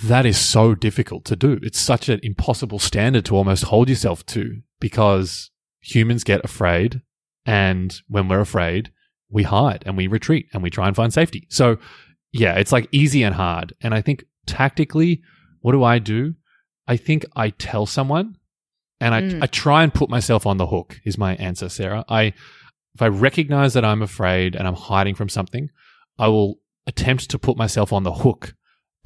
that 0.04 0.26
is 0.26 0.38
so 0.38 0.74
difficult 0.74 1.24
to 1.26 1.36
do. 1.36 1.58
It's 1.62 1.78
such 1.78 2.08
an 2.08 2.20
impossible 2.22 2.78
standard 2.78 3.24
to 3.26 3.36
almost 3.36 3.64
hold 3.64 3.88
yourself 3.88 4.24
to 4.26 4.60
because 4.80 5.50
humans 5.80 6.24
get 6.24 6.44
afraid. 6.44 7.02
And 7.46 7.98
when 8.08 8.28
we're 8.28 8.40
afraid, 8.40 8.92
we 9.30 9.44
hide 9.44 9.82
and 9.86 9.96
we 9.96 10.06
retreat 10.06 10.46
and 10.52 10.62
we 10.62 10.70
try 10.70 10.86
and 10.86 10.96
find 10.96 11.12
safety. 11.12 11.46
So, 11.50 11.78
yeah, 12.32 12.54
it's 12.54 12.72
like 12.72 12.88
easy 12.92 13.22
and 13.22 13.34
hard. 13.34 13.72
And 13.80 13.94
I 13.94 14.02
think 14.02 14.24
tactically, 14.46 15.22
what 15.60 15.72
do 15.72 15.82
I 15.82 15.98
do? 15.98 16.34
I 16.86 16.96
think 16.96 17.24
I 17.34 17.50
tell 17.50 17.86
someone 17.86 18.36
and 19.00 19.14
I, 19.14 19.22
Mm. 19.22 19.42
I 19.42 19.46
try 19.46 19.82
and 19.82 19.94
put 19.94 20.10
myself 20.10 20.46
on 20.46 20.56
the 20.56 20.66
hook, 20.66 21.00
is 21.04 21.16
my 21.16 21.34
answer, 21.36 21.68
Sarah. 21.68 22.04
I, 22.08 22.34
if 22.94 23.00
I 23.00 23.08
recognize 23.08 23.74
that 23.74 23.84
I'm 23.84 24.02
afraid 24.02 24.54
and 24.56 24.66
I'm 24.66 24.74
hiding 24.74 25.14
from 25.14 25.28
something, 25.28 25.70
I 26.18 26.28
will 26.28 26.56
attempt 26.86 27.30
to 27.30 27.38
put 27.38 27.56
myself 27.56 27.92
on 27.92 28.02
the 28.02 28.12
hook 28.12 28.54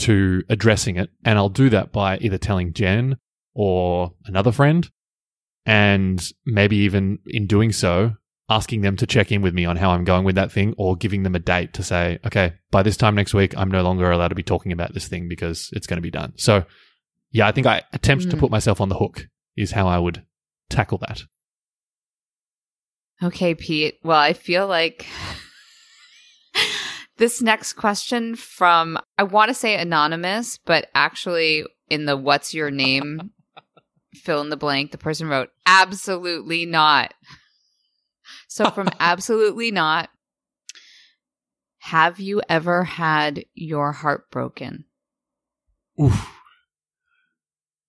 to 0.03 0.43
addressing 0.49 0.97
it. 0.97 1.11
And 1.25 1.39
I'll 1.39 1.49
do 1.49 1.69
that 1.71 1.93
by 1.93 2.19
either 2.19 2.39
telling 2.39 2.73
Jen 2.73 3.17
or 3.55 4.13
another 4.27 4.53
friend. 4.53 4.89
And 5.67 6.23
maybe 6.45 6.77
even 6.79 7.19
in 7.27 7.47
doing 7.47 7.73
so, 7.73 8.15
asking 8.49 8.81
them 8.83 8.97
to 8.97 9.07
check 9.07 9.31
in 9.33 9.43
with 9.43 9.55
me 9.55 9.65
on 9.65 9.77
how 9.77 9.91
I'm 9.91 10.05
going 10.05 10.25
with 10.25 10.35
that 10.35 10.51
thing 10.53 10.75
or 10.77 10.97
giving 10.97 11.23
them 11.23 11.35
a 11.35 11.39
date 11.39 11.73
to 11.75 11.83
say, 11.83 12.19
okay, 12.27 12.55
by 12.71 12.83
this 12.83 12.97
time 12.97 13.15
next 13.15 13.33
week, 13.33 13.57
I'm 13.57 13.71
no 13.71 13.83
longer 13.83 14.11
allowed 14.11 14.29
to 14.29 14.35
be 14.35 14.43
talking 14.43 14.73
about 14.73 14.93
this 14.93 15.07
thing 15.09 15.29
because 15.29 15.71
it's 15.73 15.87
going 15.87 15.99
to 15.99 16.03
be 16.03 16.11
done. 16.11 16.33
So, 16.37 16.65
yeah, 17.31 17.47
I 17.47 17.53
think 17.53 17.67
I 17.67 17.83
attempt 17.93 18.29
to 18.31 18.37
Mm. 18.37 18.41
put 18.41 18.51
myself 18.51 18.81
on 18.81 18.89
the 18.89 18.99
hook 18.99 19.29
is 19.57 19.71
how 19.71 19.87
I 19.87 19.99
would 19.99 20.25
tackle 20.69 20.99
that. 20.99 21.23
Okay, 23.23 23.55
Pete. 23.55 23.99
Well, 24.03 24.19
I 24.19 24.33
feel 24.33 24.67
like 24.67 25.07
this 27.23 27.41
next 27.41 27.75
question 27.75 28.35
from, 28.35 28.99
I 29.17 29.23
want 29.23 29.49
to 29.49 29.55
say 29.55 29.77
anonymous, 29.77 30.59
but 30.59 30.91
actually 30.93 31.65
in 31.89 32.05
the 32.05 32.17
what's 32.17 32.53
your 32.53 32.69
name 32.69 33.31
fill 34.17 34.41
in 34.41 34.49
the 34.49 34.57
blank, 34.57 34.91
the 34.91 34.99
person 34.99 35.29
wrote, 35.29 35.51
absolutely 35.65 36.67
not. 36.67 37.15
So 38.49 38.69
from 38.71 38.89
absolutely 38.99 39.71
not, 39.71 40.11
have 41.79 42.19
you 42.19 42.43
ever 42.49 42.83
had 42.83 43.45
your 43.55 43.93
heart 43.93 44.29
broken? 44.33 44.87
Oof. 46.03 46.29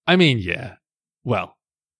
I 0.05 0.15
mean, 0.15 0.37
yeah. 0.37 0.75
Well, 1.23 1.57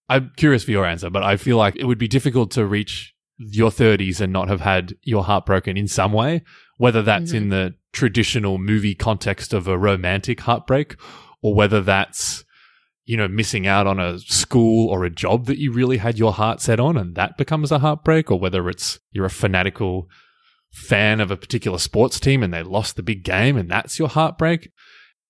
I'm 0.07 0.33
curious 0.37 0.63
for 0.63 0.69
your 0.71 0.85
answer, 0.85 1.09
but 1.09 1.23
I 1.23 1.37
feel 1.37 1.57
like 1.57 1.77
it 1.77 1.85
would 1.85 1.97
be 1.97 2.07
difficult 2.07 2.51
to 2.51 2.63
reach 2.67 3.12
your 3.37 3.71
30s 3.71 4.21
and 4.21 4.31
not 4.31 4.47
have 4.47 4.61
had 4.61 4.93
your 5.03 5.23
heart 5.23 5.45
broken 5.45 5.75
in 5.77 5.87
some 5.87 6.13
way, 6.13 6.41
whether 6.77 7.01
that's 7.01 7.31
Mhm. 7.31 7.35
in 7.35 7.49
the 7.49 7.75
traditional 7.91 8.57
movie 8.57 8.95
context 8.95 9.53
of 9.53 9.67
a 9.67 9.77
romantic 9.77 10.41
heartbreak 10.41 10.95
or 11.41 11.53
whether 11.53 11.81
that's, 11.81 12.43
you 13.05 13.17
know, 13.17 13.27
missing 13.27 13.67
out 13.67 13.85
on 13.87 13.99
a 13.99 14.17
school 14.19 14.87
or 14.89 15.03
a 15.03 15.09
job 15.09 15.45
that 15.45 15.59
you 15.59 15.71
really 15.71 15.97
had 15.97 16.17
your 16.17 16.33
heart 16.33 16.61
set 16.61 16.79
on 16.79 16.97
and 16.97 17.15
that 17.15 17.37
becomes 17.37 17.71
a 17.71 17.79
heartbreak, 17.79 18.31
or 18.31 18.39
whether 18.39 18.69
it's 18.69 18.99
you're 19.11 19.25
a 19.25 19.29
fanatical 19.29 20.07
fan 20.71 21.19
of 21.19 21.29
a 21.29 21.37
particular 21.37 21.77
sports 21.77 22.19
team 22.19 22.41
and 22.41 22.53
they 22.53 22.63
lost 22.63 22.95
the 22.95 23.03
big 23.03 23.23
game 23.23 23.57
and 23.57 23.69
that's 23.69 23.99
your 23.99 24.07
heartbreak. 24.07 24.71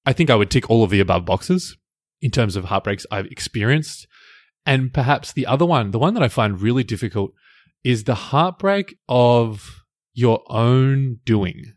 I 0.06 0.14
think 0.14 0.30
I 0.30 0.36
would 0.36 0.50
tick 0.52 0.70
all 0.70 0.84
of 0.84 0.90
the 0.90 1.00
above 1.00 1.26
boxes 1.26 1.78
in 2.22 2.32
terms 2.32 2.56
of 2.56 2.66
heartbreaks 2.66 3.06
I've 3.12 3.26
experienced. 3.26 4.08
And 4.66 4.94
perhaps 4.94 5.34
the 5.34 5.46
other 5.46 5.66
one, 5.66 5.92
the 5.92 6.00
one 6.00 6.14
that 6.14 6.24
I 6.24 6.30
find 6.30 6.62
really 6.62 6.84
difficult, 6.86 7.34
is 7.84 8.04
the 8.06 8.16
heartbreak 8.16 8.98
of 9.10 9.84
your 10.14 10.44
own 10.50 11.20
doing, 11.26 11.74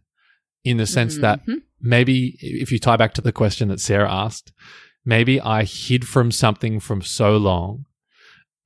in 0.64 0.76
the 0.76 0.86
sense 0.86 1.16
that 1.18 1.44
Mhm. 1.46 1.62
maybe 1.80 2.36
if 2.40 2.70
you 2.70 2.78
tie 2.78 2.96
back 2.96 3.14
to 3.14 3.20
the 3.20 3.32
question 3.32 3.68
that 3.68 3.80
Sarah 3.80 4.10
asked, 4.12 4.52
maybe 5.04 5.40
I 5.40 5.64
hid 5.64 6.06
from 6.06 6.30
something 6.30 6.80
from 6.80 7.02
so 7.02 7.36
long 7.36 7.86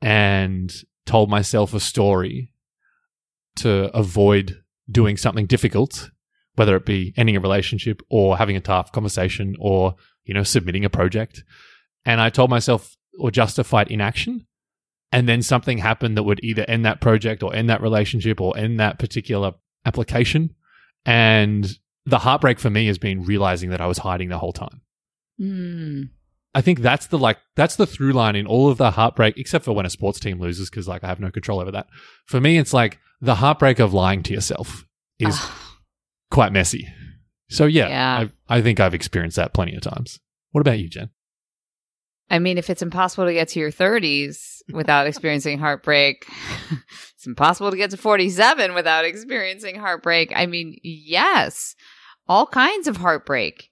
and 0.01 0.73
told 1.07 1.31
myself 1.31 1.75
a 1.75 1.81
story 1.81 2.53
to 3.57 3.91
avoid 3.97 4.63
doing 4.91 5.17
something 5.17 5.47
difficult, 5.47 6.11
whether 6.55 6.77
it 6.77 6.87
be 6.87 7.13
ending 7.17 7.37
a 7.37 7.41
relationship 7.41 8.01
or 8.09 8.39
having 8.39 8.57
a 8.57 8.61
tough 8.61 8.93
conversation 8.93 9.55
or, 9.59 9.95
you 10.25 10.35
know, 10.35 10.43
submitting 10.43 10.85
a 10.85 10.91
project. 10.91 11.45
And 12.05 12.21
I 12.21 12.31
told 12.31 12.51
myself 12.51 12.97
or 13.19 13.31
justified 13.31 13.91
inaction. 13.91 14.47
And 15.13 15.29
then 15.29 15.43
something 15.43 15.79
happened 15.79 16.17
that 16.17 16.23
would 16.23 16.41
either 16.43 16.65
end 16.69 16.85
that 16.85 17.01
project 17.01 17.43
or 17.43 17.55
end 17.55 17.69
that 17.69 17.83
relationship 17.83 18.41
or 18.41 18.57
end 18.57 18.79
that 18.79 18.99
particular 18.99 19.53
application. 19.85 20.55
And 21.05 21.69
the 22.07 22.21
heartbreak 22.21 22.59
for 22.59 22.71
me 22.71 22.87
has 22.87 22.99
been 22.99 23.25
realizing 23.25 23.71
that 23.71 23.81
I 23.81 23.87
was 23.87 23.99
hiding 23.99 24.29
the 24.29 24.39
whole 24.39 24.53
time. 24.53 24.83
Mm. 25.41 26.11
I 26.55 26.61
think 26.61 26.81
that's 26.81 27.07
the 27.07 27.19
like 27.19 27.39
that's 27.55 27.77
the 27.77 27.87
through 27.87 28.13
line 28.13 28.35
in 28.37 28.47
all 28.47 28.69
of 28.69 28.79
the 28.79 28.91
heartbreak, 28.91 29.39
except 29.39 29.65
for 29.65 29.73
when 29.73 29.87
a 29.87 29.91
sports 29.91 30.19
team 30.19 30.41
loses, 30.41 30.69
because 30.69 30.89
like 30.89 31.05
I 31.05 31.09
have 31.09 31.21
no 31.21 31.31
control 31.31 31.61
over 31.61 31.71
that. 31.71 31.87
For 32.27 32.41
me, 32.41 32.59
it's 32.59 32.73
like 32.73 32.99
the 33.21 33.37
heartbreak 33.37 33.79
of 33.79 33.95
lying 33.95 34.23
to 34.25 34.33
yourself 34.33 34.87
is 35.19 35.41
quite 36.31 36.53
messy. 36.53 36.89
So 37.49 37.67
yeah, 37.67 37.89
Yeah. 37.89 38.29
I, 38.49 38.59
I 38.59 38.63
think 38.63 38.81
I've 38.81 38.95
experienced 38.95 39.37
that 39.37 39.55
plenty 39.55 39.75
of 39.75 39.83
times. 39.83 40.19
What 40.53 40.61
about 40.61 40.79
you, 40.79 40.89
Jen? 40.89 41.11
I 42.31 42.39
mean, 42.39 42.59
if 42.59 42.71
it's 42.71 42.83
impossible 42.83 43.27
to 43.27 43.33
get 43.33 43.49
to 43.49 43.61
your 43.61 43.73
30s 43.73 44.63
without 44.73 45.07
experiencing 45.07 45.59
heartbreak, 45.59 46.27
it's 47.15 47.27
impossible 47.27 47.71
to 47.71 47.77
get 47.77 47.91
to 47.91 47.97
47 47.97 48.75
without 48.75 49.05
experiencing 49.05 49.77
heartbreak. 49.77 50.33
I 50.35 50.47
mean, 50.47 50.79
yes, 50.83 51.75
all 52.29 52.47
kinds 52.47 52.87
of 52.87 52.97
heartbreak. 52.99 53.69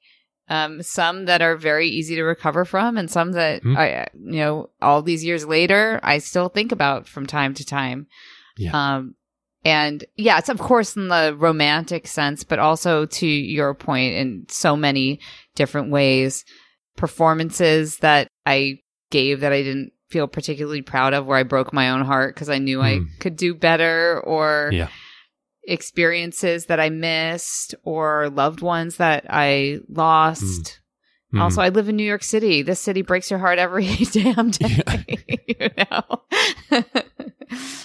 Um, 0.51 0.83
some 0.83 1.27
that 1.27 1.43
are 1.43 1.57
very 1.57 1.89
easy 1.89 2.15
to 2.17 2.23
recover 2.23 2.65
from, 2.65 2.97
and 2.97 3.11
some 3.11 3.33
that 3.33 3.63
Hmm. 3.63 3.77
I, 3.77 4.07
you 4.15 4.39
know, 4.39 4.71
all 4.81 5.03
these 5.03 5.23
years 5.23 5.45
later, 5.45 6.01
I 6.03 6.19
still 6.19 6.49
think 6.49 6.73
about 6.73 7.07
from 7.07 7.27
time 7.27 7.53
to 7.55 7.67
time. 7.67 8.07
Yeah. 8.57 8.71
Um, 8.73 9.15
and 9.65 10.05
yeah, 10.17 10.39
it's 10.39 10.49
of 10.49 10.59
course 10.59 10.97
in 10.97 11.09
the 11.09 11.37
romantic 11.37 12.07
sense, 12.07 12.45
but 12.45 12.59
also 12.59 13.05
to 13.05 13.27
your 13.27 13.75
point 13.75 14.15
in 14.15 14.47
so 14.49 14.75
many 14.75 15.21
different 15.55 15.91
ways. 15.91 16.47
Performances 16.97 17.99
that 17.99 18.28
I 18.49 18.81
gave 19.11 19.41
that 19.41 19.53
I 19.53 19.63
didn't 19.63 19.93
feel 20.11 20.27
particularly 20.27 20.83
proud 20.83 21.13
of, 21.15 21.27
where 21.27 21.37
I 21.37 21.43
broke 21.43 21.73
my 21.73 21.91
own 21.91 22.03
heart 22.05 22.35
because 22.35 22.49
I 22.49 22.59
knew 22.59 22.81
I 22.81 22.99
Mm. 22.99 23.07
could 23.21 23.37
do 23.37 23.55
better, 23.55 24.21
or 24.25 24.71
Yeah. 24.73 24.89
experiences 25.65 26.67
that 26.67 26.81
I 26.81 26.89
missed, 26.89 27.75
or 27.83 28.31
loved 28.31 28.61
ones 28.63 28.97
that 28.97 29.27
I 29.29 29.81
lost. 29.89 30.81
Mm. 31.35 31.41
Also, 31.43 31.61
I 31.61 31.69
live 31.69 31.91
in 31.91 31.97
New 31.97 32.05
York 32.07 32.23
City. 32.25 32.63
This 32.63 32.81
city 32.81 33.03
breaks 33.03 33.31
your 33.31 33.39
heart 33.39 33.59
every 33.59 33.85
damn 34.13 34.51
day. 34.51 34.83
you 35.47 35.69
know. 35.91 36.23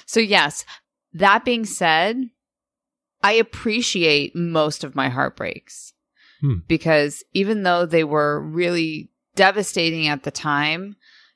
so 0.06 0.20
yes. 0.20 0.66
That 1.14 1.46
being 1.46 1.66
said, 1.66 2.30
I 3.22 3.34
appreciate 3.34 4.36
most 4.36 4.84
of 4.84 4.96
my 4.96 5.10
heartbreaks 5.10 5.94
Hmm. 6.42 6.56
because 6.68 7.24
even 7.34 7.64
though 7.64 7.86
they 7.86 8.04
were 8.04 8.42
really 8.42 9.10
devastating 9.36 10.08
at 10.08 10.24
the 10.24 10.32
time, 10.32 10.96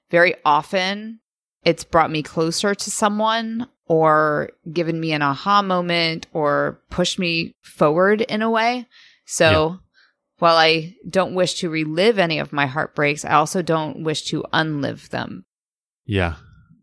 very 0.09 0.35
often 0.45 1.19
it's 1.63 1.83
brought 1.83 2.11
me 2.11 2.23
closer 2.23 2.73
to 2.73 2.91
someone 2.91 3.67
or 3.87 4.49
given 4.71 4.99
me 4.99 5.13
an 5.13 5.21
aha 5.21 5.61
moment 5.61 6.27
or 6.33 6.81
pushed 6.89 7.19
me 7.19 7.51
forward 7.61 8.21
in 8.21 8.41
a 8.41 8.49
way. 8.49 8.85
So 9.25 9.79
while 10.39 10.57
I 10.57 10.95
don't 11.09 11.35
wish 11.35 11.55
to 11.55 11.69
relive 11.69 12.19
any 12.19 12.39
of 12.39 12.53
my 12.53 12.67
heartbreaks, 12.67 13.25
I 13.25 13.33
also 13.33 13.61
don't 13.61 14.03
wish 14.03 14.23
to 14.25 14.43
unlive 14.53 15.09
them. 15.09 15.45
Yeah. 16.05 16.35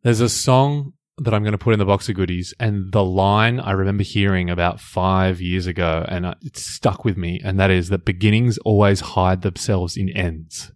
There's 0.03 0.20
a 0.20 0.29
song 0.29 0.92
that 1.18 1.33
I'm 1.33 1.42
going 1.42 1.53
to 1.53 1.59
put 1.59 1.72
in 1.72 1.79
the 1.79 1.85
box 1.85 2.09
of 2.09 2.16
goodies, 2.16 2.53
and 2.59 2.92
the 2.92 3.05
line 3.05 3.61
I 3.61 3.70
remember 3.70 4.03
hearing 4.03 4.50
about 4.50 4.81
five 4.81 5.40
years 5.40 5.66
ago, 5.66 6.05
and 6.09 6.27
I- 6.27 6.35
it's 6.42 6.62
stuck 6.66 7.05
with 7.05 7.16
me, 7.16 7.40
and 7.44 7.59
that 7.61 7.70
is 7.70 7.88
that 7.90 8.05
beginnings 8.05 8.59
always 8.59 9.00
hide 9.00 9.42
themselves 9.42 9.96
in 9.96 10.09
ends. 10.09 10.72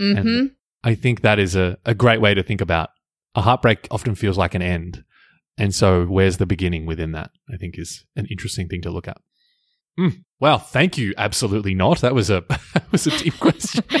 Mm-hmm. 0.00 0.28
And- 0.28 0.50
I 0.84 0.94
think 0.94 1.22
that 1.22 1.38
is 1.40 1.56
a, 1.56 1.76
a 1.84 1.92
great 1.94 2.20
way 2.20 2.34
to 2.34 2.42
think 2.42 2.60
about 2.60 2.90
a 3.34 3.40
heartbreak 3.42 3.88
often 3.90 4.14
feels 4.14 4.38
like 4.38 4.54
an 4.54 4.62
end. 4.62 5.04
And 5.58 5.74
so 5.74 6.04
where's 6.06 6.36
the 6.36 6.46
beginning 6.46 6.86
within 6.86 7.12
that? 7.12 7.32
I 7.52 7.56
think 7.56 7.76
is 7.78 8.04
an 8.14 8.26
interesting 8.26 8.68
thing 8.68 8.80
to 8.82 8.90
look 8.90 9.08
at. 9.08 9.18
Mm. 9.98 10.22
Well, 10.38 10.58
thank 10.58 10.96
you. 10.96 11.14
Absolutely 11.18 11.74
not. 11.74 12.00
That 12.00 12.14
was 12.14 12.30
a 12.30 12.44
that 12.74 12.92
was 12.92 13.06
a 13.08 13.18
deep 13.18 13.38
question. 13.40 13.82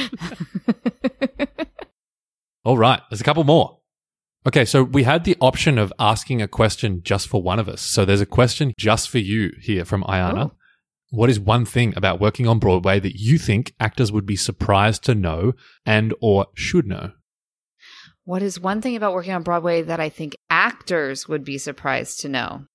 All 2.64 2.78
right, 2.78 3.00
there's 3.10 3.20
a 3.20 3.24
couple 3.24 3.44
more. 3.44 3.78
Okay, 4.46 4.64
so 4.64 4.82
we 4.84 5.02
had 5.02 5.24
the 5.24 5.36
option 5.40 5.78
of 5.78 5.92
asking 5.98 6.40
a 6.40 6.48
question 6.48 7.02
just 7.02 7.26
for 7.28 7.42
one 7.42 7.58
of 7.58 7.68
us. 7.68 7.80
So 7.80 8.04
there's 8.04 8.20
a 8.20 8.26
question 8.26 8.72
just 8.78 9.08
for 9.10 9.18
you 9.18 9.52
here 9.60 9.84
from 9.84 10.04
Ayana. 10.04 10.50
Oh. 10.50 10.52
What 11.10 11.30
is 11.30 11.40
one 11.40 11.64
thing 11.64 11.94
about 11.96 12.20
working 12.20 12.46
on 12.46 12.58
Broadway 12.58 13.00
that 13.00 13.18
you 13.18 13.38
think 13.38 13.74
actors 13.80 14.12
would 14.12 14.26
be 14.26 14.36
surprised 14.36 15.04
to 15.04 15.14
know 15.14 15.54
and 15.86 16.14
or 16.20 16.46
should 16.54 16.86
know? 16.86 17.12
What 18.24 18.42
is 18.42 18.60
one 18.60 18.82
thing 18.82 18.94
about 18.94 19.14
working 19.14 19.32
on 19.32 19.42
Broadway 19.42 19.80
that 19.80 20.00
I 20.00 20.10
think 20.10 20.36
actors 20.50 21.26
would 21.26 21.44
be 21.44 21.56
surprised 21.56 22.20
to 22.20 22.28
know? 22.28 22.66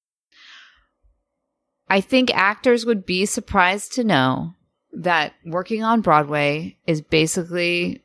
I 1.87 2.01
think 2.01 2.33
actors 2.33 2.87
would 2.87 3.05
be 3.05 3.27
surprised 3.27 3.93
to 3.93 4.03
know 4.03 4.55
that 4.93 5.33
working 5.45 5.83
on 5.83 6.01
Broadway 6.01 6.77
is 6.87 7.01
basically 7.01 8.03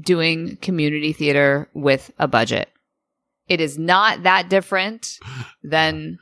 doing 0.00 0.56
community 0.58 1.12
theater 1.12 1.68
with 1.74 2.12
a 2.18 2.28
budget. 2.28 2.68
It 3.48 3.60
is 3.60 3.76
not 3.76 4.22
that 4.22 4.48
different 4.48 5.18
than 5.64 6.18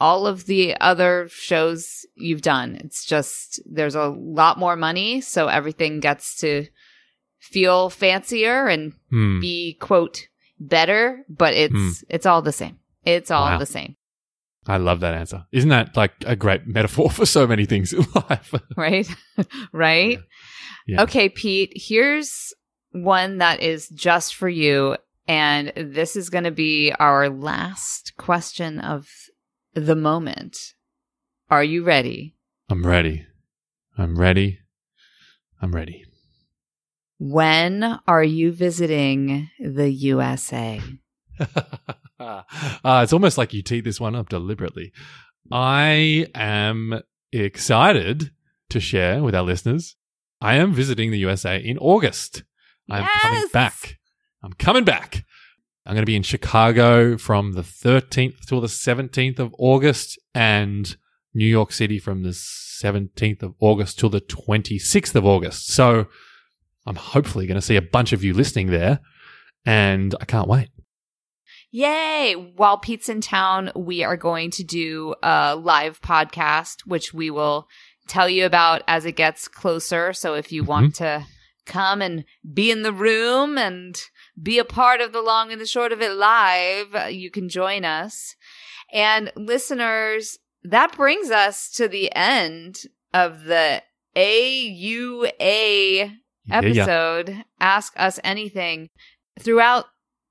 all 0.00 0.26
of 0.26 0.46
the 0.46 0.76
other 0.80 1.28
shows 1.30 2.04
you've 2.14 2.42
done. 2.42 2.76
It's 2.76 3.04
just 3.04 3.60
there's 3.64 3.94
a 3.94 4.08
lot 4.08 4.58
more 4.58 4.76
money, 4.76 5.20
so 5.20 5.48
everything 5.48 6.00
gets 6.00 6.36
to 6.40 6.66
feel 7.40 7.90
fancier 7.90 8.66
and 8.66 8.92
Hmm. 9.10 9.40
be 9.40 9.74
quote 9.80 10.28
better, 10.58 11.24
but 11.28 11.54
it's 11.54 11.74
Hmm. 11.74 11.90
it's 12.08 12.26
all 12.26 12.42
the 12.42 12.52
same. 12.52 12.78
It's 13.04 13.30
all 13.30 13.44
Wow. 13.46 13.58
the 13.58 13.66
same, 13.66 13.96
I 14.66 14.78
love 14.78 15.00
that 15.00 15.14
answer. 15.14 15.44
Isn't 15.52 15.68
that 15.68 15.94
like 15.96 16.14
a 16.24 16.34
great 16.34 16.66
metaphor 16.66 17.10
for 17.10 17.26
so 17.26 17.46
many 17.46 17.66
things 17.66 17.92
in 17.92 18.04
life? 18.30 18.54
right? 18.76 19.06
right? 19.72 20.18
Yeah. 20.86 21.02
Okay, 21.02 21.28
Pete, 21.28 21.72
here's 21.76 22.54
one 22.92 23.38
that 23.38 23.60
is 23.62 23.88
just 23.90 24.34
for 24.36 24.48
you 24.48 24.96
and 25.28 25.72
this 25.76 26.16
is 26.16 26.30
going 26.30 26.44
to 26.44 26.50
be 26.50 26.92
our 26.98 27.28
last 27.28 28.14
question 28.16 28.78
of 28.80 29.08
the 29.74 29.96
moment. 29.96 30.74
Are 31.50 31.64
you 31.64 31.84
ready? 31.84 32.34
I'm 32.70 32.86
ready. 32.86 33.26
I'm 33.98 34.16
ready. 34.16 34.60
I'm 35.60 35.72
ready. 35.72 36.04
When 37.18 38.00
are 38.06 38.24
you 38.24 38.52
visiting 38.52 39.50
the 39.58 39.90
USA? 39.90 40.80
uh, 42.20 42.42
it's 42.84 43.12
almost 43.12 43.38
like 43.38 43.52
you 43.52 43.62
teed 43.62 43.84
this 43.84 44.00
one 44.00 44.14
up 44.14 44.28
deliberately. 44.28 44.92
I 45.50 46.26
am 46.34 47.00
excited 47.32 48.30
to 48.70 48.80
share 48.80 49.22
with 49.22 49.34
our 49.34 49.42
listeners. 49.42 49.96
I 50.40 50.56
am 50.56 50.72
visiting 50.72 51.10
the 51.10 51.18
USA 51.18 51.58
in 51.58 51.78
August. 51.78 52.42
I'm 52.90 53.06
coming 53.20 53.48
back. 53.52 53.98
I'm 54.42 54.52
coming 54.52 54.84
back. 54.84 55.24
I'm 55.86 55.94
going 55.94 56.02
to 56.02 56.06
be 56.06 56.16
in 56.16 56.22
Chicago 56.22 57.18
from 57.18 57.52
the 57.52 57.62
13th 57.62 58.46
till 58.46 58.60
the 58.60 58.68
17th 58.68 59.38
of 59.38 59.54
August 59.58 60.18
and 60.34 60.96
New 61.34 61.46
York 61.46 61.72
City 61.72 61.98
from 61.98 62.22
the 62.22 62.30
17th 62.30 63.42
of 63.42 63.54
August 63.60 63.98
till 63.98 64.08
the 64.08 64.22
26th 64.22 65.14
of 65.14 65.26
August. 65.26 65.68
So 65.68 66.06
I'm 66.86 66.96
hopefully 66.96 67.46
going 67.46 67.56
to 67.56 67.62
see 67.62 67.76
a 67.76 67.82
bunch 67.82 68.12
of 68.14 68.24
you 68.24 68.32
listening 68.32 68.68
there 68.68 69.00
and 69.66 70.14
I 70.20 70.24
can't 70.24 70.48
wait. 70.48 70.70
Yay! 71.70 72.34
While 72.56 72.78
Pete's 72.78 73.08
in 73.08 73.20
town, 73.20 73.70
we 73.74 74.04
are 74.04 74.16
going 74.16 74.52
to 74.52 74.62
do 74.62 75.14
a 75.22 75.56
live 75.56 76.00
podcast, 76.00 76.86
which 76.86 77.12
we 77.12 77.30
will 77.30 77.68
tell 78.06 78.28
you 78.28 78.46
about 78.46 78.82
as 78.86 79.04
it 79.04 79.16
gets 79.16 79.48
closer. 79.48 80.12
So 80.12 80.34
if 80.34 80.52
you 80.52 80.62
want 80.62 80.94
mm-hmm. 80.94 81.04
to 81.04 81.26
come 81.66 82.00
and 82.00 82.24
be 82.52 82.70
in 82.70 82.82
the 82.82 82.92
room 82.92 83.58
and 83.58 84.00
be 84.40 84.58
a 84.58 84.64
part 84.64 85.00
of 85.00 85.12
the 85.12 85.22
long 85.22 85.52
and 85.52 85.60
the 85.60 85.66
short 85.66 85.92
of 85.92 86.00
it 86.02 86.12
live, 86.12 87.12
you 87.12 87.30
can 87.30 87.48
join 87.48 87.84
us. 87.84 88.34
And 88.92 89.32
listeners, 89.36 90.38
that 90.62 90.96
brings 90.96 91.30
us 91.30 91.70
to 91.72 91.88
the 91.88 92.14
end 92.14 92.82
of 93.12 93.44
the 93.44 93.82
AUA 94.16 95.30
Yeah, 95.36 96.08
yeah. 96.46 96.58
episode, 96.58 97.44
Ask 97.60 97.92
Us 97.96 98.20
Anything. 98.22 98.88
Throughout 99.40 99.86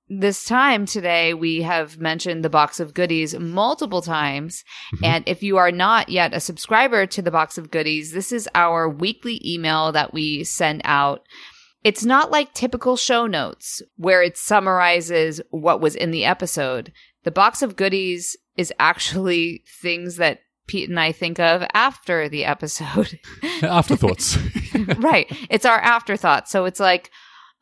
this 0.10 0.44
time 0.46 0.86
today, 0.86 1.34
we 1.34 1.62
have 1.64 1.98
mentioned 2.00 2.44
the 2.44 2.50
box 2.50 2.80
of 2.80 2.94
goodies 2.94 3.34
multiple 3.40 4.02
times. 4.02 4.64
Mhm. 4.96 5.08
And 5.08 5.24
if 5.28 5.42
you 5.42 5.58
are 5.58 5.72
not 5.72 6.10
yet 6.10 6.34
a 6.34 6.40
subscriber 6.40 7.06
to 7.08 7.22
the 7.22 7.32
box 7.32 7.58
of 7.58 7.72
goodies, 7.72 8.12
this 8.12 8.32
is 8.32 8.48
our 8.54 8.88
weekly 8.88 9.42
email 9.46 9.92
that 9.92 10.14
we 10.14 10.44
send 10.44 10.82
out. 10.84 11.26
It's 11.84 12.06
not 12.06 12.32
like 12.32 12.54
typical 12.54 12.96
show 12.96 13.28
notes 13.28 13.82
where 13.98 14.24
it 14.24 14.38
summarizes 14.38 15.42
what 15.50 15.82
was 15.82 15.96
in 15.96 16.12
the 16.12 16.26
episode. 16.26 16.94
The 17.24 17.32
box 17.32 17.62
of 17.62 17.76
goodies 17.76 18.38
is 18.56 18.74
actually 18.80 19.64
things 19.82 20.18
that 20.18 20.40
Pete 20.68 20.90
and 20.90 21.00
I 21.00 21.12
think 21.12 21.40
of 21.40 21.66
after 21.74 22.30
the 22.30 22.46
episode. 22.46 23.20
Afterthoughts. 23.62 24.38
right. 24.98 25.28
It's 25.50 25.66
our 25.66 25.80
afterthought. 25.80 26.48
So 26.48 26.64
it's 26.64 26.80
like, 26.80 27.12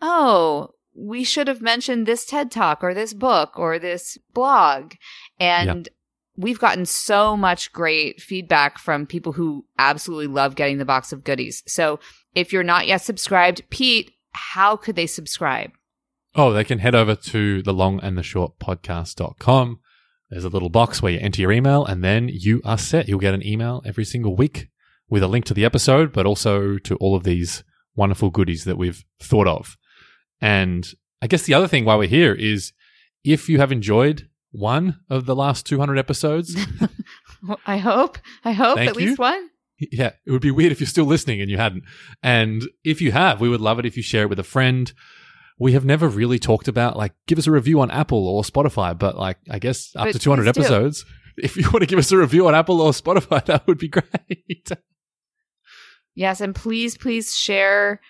oh, 0.02 0.76
we 0.96 1.24
should 1.24 1.48
have 1.48 1.62
mentioned 1.62 2.06
this 2.06 2.26
TED 2.26 2.52
talk 2.52 2.84
or 2.84 2.94
this 2.94 3.14
book 3.14 3.58
or 3.58 3.80
this 3.80 4.20
blog. 4.34 4.94
And 5.40 5.90
we've 6.38 6.60
gotten 6.60 6.86
so 6.86 7.36
much 7.36 7.72
great 7.72 8.22
feedback 8.22 8.78
from 8.78 9.06
people 9.06 9.34
who 9.34 9.66
absolutely 9.80 10.28
love 10.28 10.56
getting 10.56 10.78
the 10.78 10.86
box 10.86 11.12
of 11.12 11.24
goodies. 11.24 11.64
So 11.66 12.00
if 12.36 12.54
you're 12.54 12.64
not 12.64 12.88
yet 12.88 13.02
subscribed, 13.02 13.64
Pete, 13.70 14.12
how 14.34 14.76
could 14.76 14.96
they 14.96 15.08
subscribe? 15.08 15.72
Oh, 16.36 16.54
they 16.54 16.64
can 16.64 16.80
head 16.80 16.96
over 16.96 17.16
to 17.16 17.62
the 17.62 17.74
long 17.74 18.00
and 18.02 18.18
the 18.18 18.24
short 18.24 18.58
podcast.com. 18.60 19.80
There's 20.30 20.46
a 20.46 20.50
little 20.50 20.70
box 20.70 21.02
where 21.02 21.12
you 21.12 21.20
enter 21.20 21.42
your 21.42 21.52
email 21.52 21.86
and 21.86 22.04
then 22.04 22.30
you 22.32 22.62
are 22.64 22.78
set. 22.78 23.10
You'll 23.10 23.20
get 23.20 23.34
an 23.34 23.46
email 23.46 23.82
every 23.86 24.06
single 24.06 24.36
week 24.36 24.70
with 25.10 25.24
a 25.24 25.28
link 25.28 25.44
to 25.46 25.54
the 25.54 25.66
episode, 25.66 26.14
but 26.14 26.26
also 26.26 26.78
to 26.78 26.96
all 26.98 27.16
of 27.16 27.24
these 27.24 27.66
wonderful 27.96 28.30
goodies 28.30 28.64
that 28.64 28.78
we've 28.78 29.04
thought 29.22 29.48
of. 29.48 29.78
And 30.40 30.88
I 31.22 31.28
guess 31.28 31.44
the 31.44 31.54
other 31.54 31.68
thing 31.68 31.84
while 31.84 31.98
we're 32.00 32.08
here 32.08 32.34
is 32.34 32.72
if 33.26 33.50
you 33.50 33.60
have 33.60 33.74
enjoyed 33.74 34.30
one 34.52 35.00
of 35.10 35.26
the 35.26 35.36
last 35.36 35.66
200 35.66 35.98
episodes, 35.98 36.56
I 37.68 37.78
hope. 37.78 38.18
I 38.46 38.54
hope 38.54 38.78
at 38.80 38.88
you. 38.88 38.94
least 38.94 39.20
one. 39.20 39.50
Yeah, 39.92 40.12
it 40.26 40.32
would 40.32 40.42
be 40.42 40.52
weird 40.52 40.72
if 40.72 40.80
you're 40.80 40.88
still 40.88 41.06
listening 41.06 41.42
and 41.42 41.50
you 41.50 41.58
hadn't. 41.58 41.84
And 42.22 42.64
if 42.84 43.02
you 43.02 43.12
have, 43.12 43.42
we 43.42 43.50
would 43.50 43.62
love 43.62 43.80
it 43.80 43.86
if 43.86 43.98
you 43.98 44.04
share 44.04 44.24
it 44.24 44.30
with 44.30 44.40
a 44.40 44.44
friend. 44.44 44.92
We 45.60 45.74
have 45.74 45.86
never 45.86 46.08
really 46.08 46.40
talked 46.40 46.68
about 46.68 46.98
like 46.98 47.14
give 47.28 47.38
us 47.38 47.48
a 47.48 47.52
review 47.52 47.82
on 47.82 47.92
Apple 47.92 48.28
or 48.28 48.44
Spotify, 48.44 48.98
but 48.98 49.18
like 49.18 49.38
I 49.50 49.60
guess 49.60 49.92
up 49.96 50.06
But 50.08 50.14
to 50.14 50.20
200 50.20 50.44
please 50.44 50.54
do. 50.56 50.62
episodes, 50.62 51.06
if 51.38 51.58
you 51.58 51.64
want 51.66 51.82
to 51.82 51.86
give 51.86 52.00
us 52.00 52.12
a 52.12 52.18
review 52.18 52.48
on 52.48 52.56
Apple 52.56 52.82
or 52.82 52.92
Spotify, 52.92 53.44
that 53.46 53.68
would 53.68 53.78
be 53.78 53.88
great. 53.90 54.70
Yes, 56.14 56.42
and 56.42 56.54
please, 56.54 56.98
please 56.98 57.38
share 57.38 58.02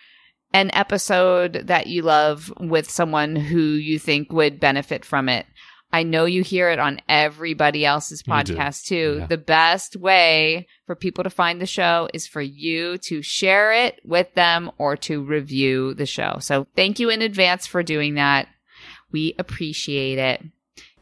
an 0.54 0.72
episode 0.74 1.68
that 1.68 1.86
you 1.86 2.02
love 2.02 2.52
with 2.60 2.90
someone 2.90 3.36
who 3.36 3.60
you 3.60 4.00
think 4.00 4.34
would 4.34 4.60
benefit 4.60 5.06
from 5.06 5.30
it. 5.30 5.46
I 5.94 6.04
know 6.04 6.26
you 6.26 6.42
hear 6.44 6.70
it 6.70 6.80
on 6.80 7.02
everybody 7.10 7.86
else's 7.86 8.24
podcast 8.24 8.86
too. 8.86 9.18
Yeah. 9.20 9.28
The 9.28 9.38
best 9.38 9.96
way 9.96 10.68
for 10.86 10.96
people 10.96 11.24
to 11.24 11.30
find 11.30 11.60
the 11.60 11.66
show 11.66 12.08
is 12.14 12.28
for 12.28 12.42
you 12.42 12.98
to 13.00 13.22
share 13.22 13.74
it 13.74 14.00
with 14.06 14.34
them 14.34 14.72
or 14.78 14.96
to 14.98 15.24
review 15.24 15.94
the 15.94 16.06
show. 16.06 16.38
So 16.40 16.68
thank 16.76 17.00
you 17.00 17.10
in 17.10 17.22
advance 17.22 17.68
for 17.68 17.84
doing 17.84 18.16
that. 18.16 18.48
We 19.12 19.36
appreciate 19.38 20.18
it. 20.18 20.44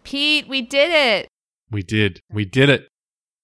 Pete, 0.03 0.47
we 0.47 0.61
did 0.61 0.91
it. 0.91 1.27
We 1.69 1.83
did. 1.83 2.21
We 2.31 2.45
did 2.45 2.69
it. 2.69 2.87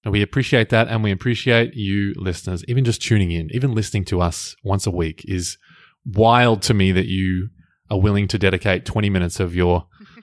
And 0.04 0.12
we 0.12 0.22
appreciate 0.22 0.70
that. 0.70 0.88
And 0.88 1.04
we 1.04 1.12
appreciate 1.12 1.76
you 1.76 2.14
listeners, 2.16 2.64
even 2.68 2.86
just 2.86 3.02
tuning 3.02 3.32
in, 3.32 3.50
even 3.52 3.74
listening 3.74 4.06
to 4.06 4.22
us 4.22 4.56
once 4.64 4.88
a 4.88 4.92
week 4.92 5.24
is 5.28 5.58
wild 6.06 6.62
to 6.64 6.74
me 6.74 6.92
that 6.92 7.08
you 7.08 7.50
are 7.90 8.00
willing 8.00 8.28
to 8.28 8.38
dedicate 8.38 8.86
20 8.86 9.10
minutes 9.10 9.40
of 9.40 9.56
your 9.56 9.88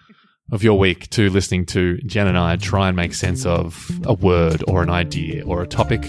of 0.51 0.63
your 0.63 0.79
week 0.79 1.09
to 1.11 1.31
listening 1.31 1.65
to 1.67 1.99
Jen 1.99 2.27
and 2.27 2.37
I 2.37 2.57
try 2.57 2.89
and 2.89 2.97
make 2.97 3.15
sense 3.15 3.47
of 3.47 3.91
a 4.05 4.15
word 4.15 4.65
or 4.67 4.83
an 4.83 4.91
idea 4.91 5.45
or 5.47 5.63
a 5.63 5.67
topic 5.67 6.05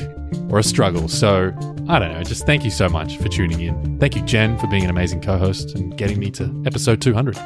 or 0.49 0.59
a 0.59 0.63
struggle. 0.63 1.07
So 1.07 1.53
I 1.87 1.99
don't 1.99 2.11
know. 2.11 2.23
Just 2.23 2.45
thank 2.45 2.65
you 2.65 2.71
so 2.71 2.89
much 2.89 3.17
for 3.17 3.29
tuning 3.29 3.61
in. 3.61 3.99
Thank 3.99 4.15
you, 4.15 4.21
Jen, 4.23 4.57
for 4.57 4.67
being 4.67 4.83
an 4.83 4.89
amazing 4.89 5.21
co-host 5.21 5.75
and 5.75 5.95
getting 5.97 6.19
me 6.19 6.31
to 6.31 6.63
episode 6.65 7.01
200. 7.01 7.37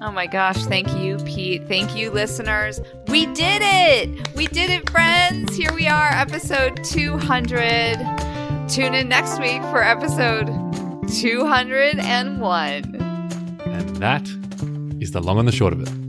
Oh 0.00 0.10
my 0.12 0.26
gosh, 0.26 0.64
thank 0.64 0.92
you, 0.96 1.18
Pete. 1.18 1.66
Thank 1.68 1.96
you, 1.96 2.10
listeners. 2.10 2.80
We 3.08 3.26
did 3.26 3.62
it! 3.62 4.34
We 4.34 4.48
did 4.48 4.70
it, 4.70 4.90
friends! 4.90 5.56
Here 5.56 5.72
we 5.72 5.86
are, 5.86 6.10
episode 6.10 6.84
200. 6.84 7.96
Tune 8.68 8.94
in 8.94 9.08
next 9.08 9.40
week 9.40 9.62
for 9.64 9.82
episode 9.82 10.46
201. 11.08 12.96
And 13.64 13.96
that 13.96 14.28
is 15.00 15.12
the 15.12 15.20
long 15.22 15.38
and 15.38 15.48
the 15.48 15.52
short 15.52 15.72
of 15.72 15.80
it. 15.80 16.03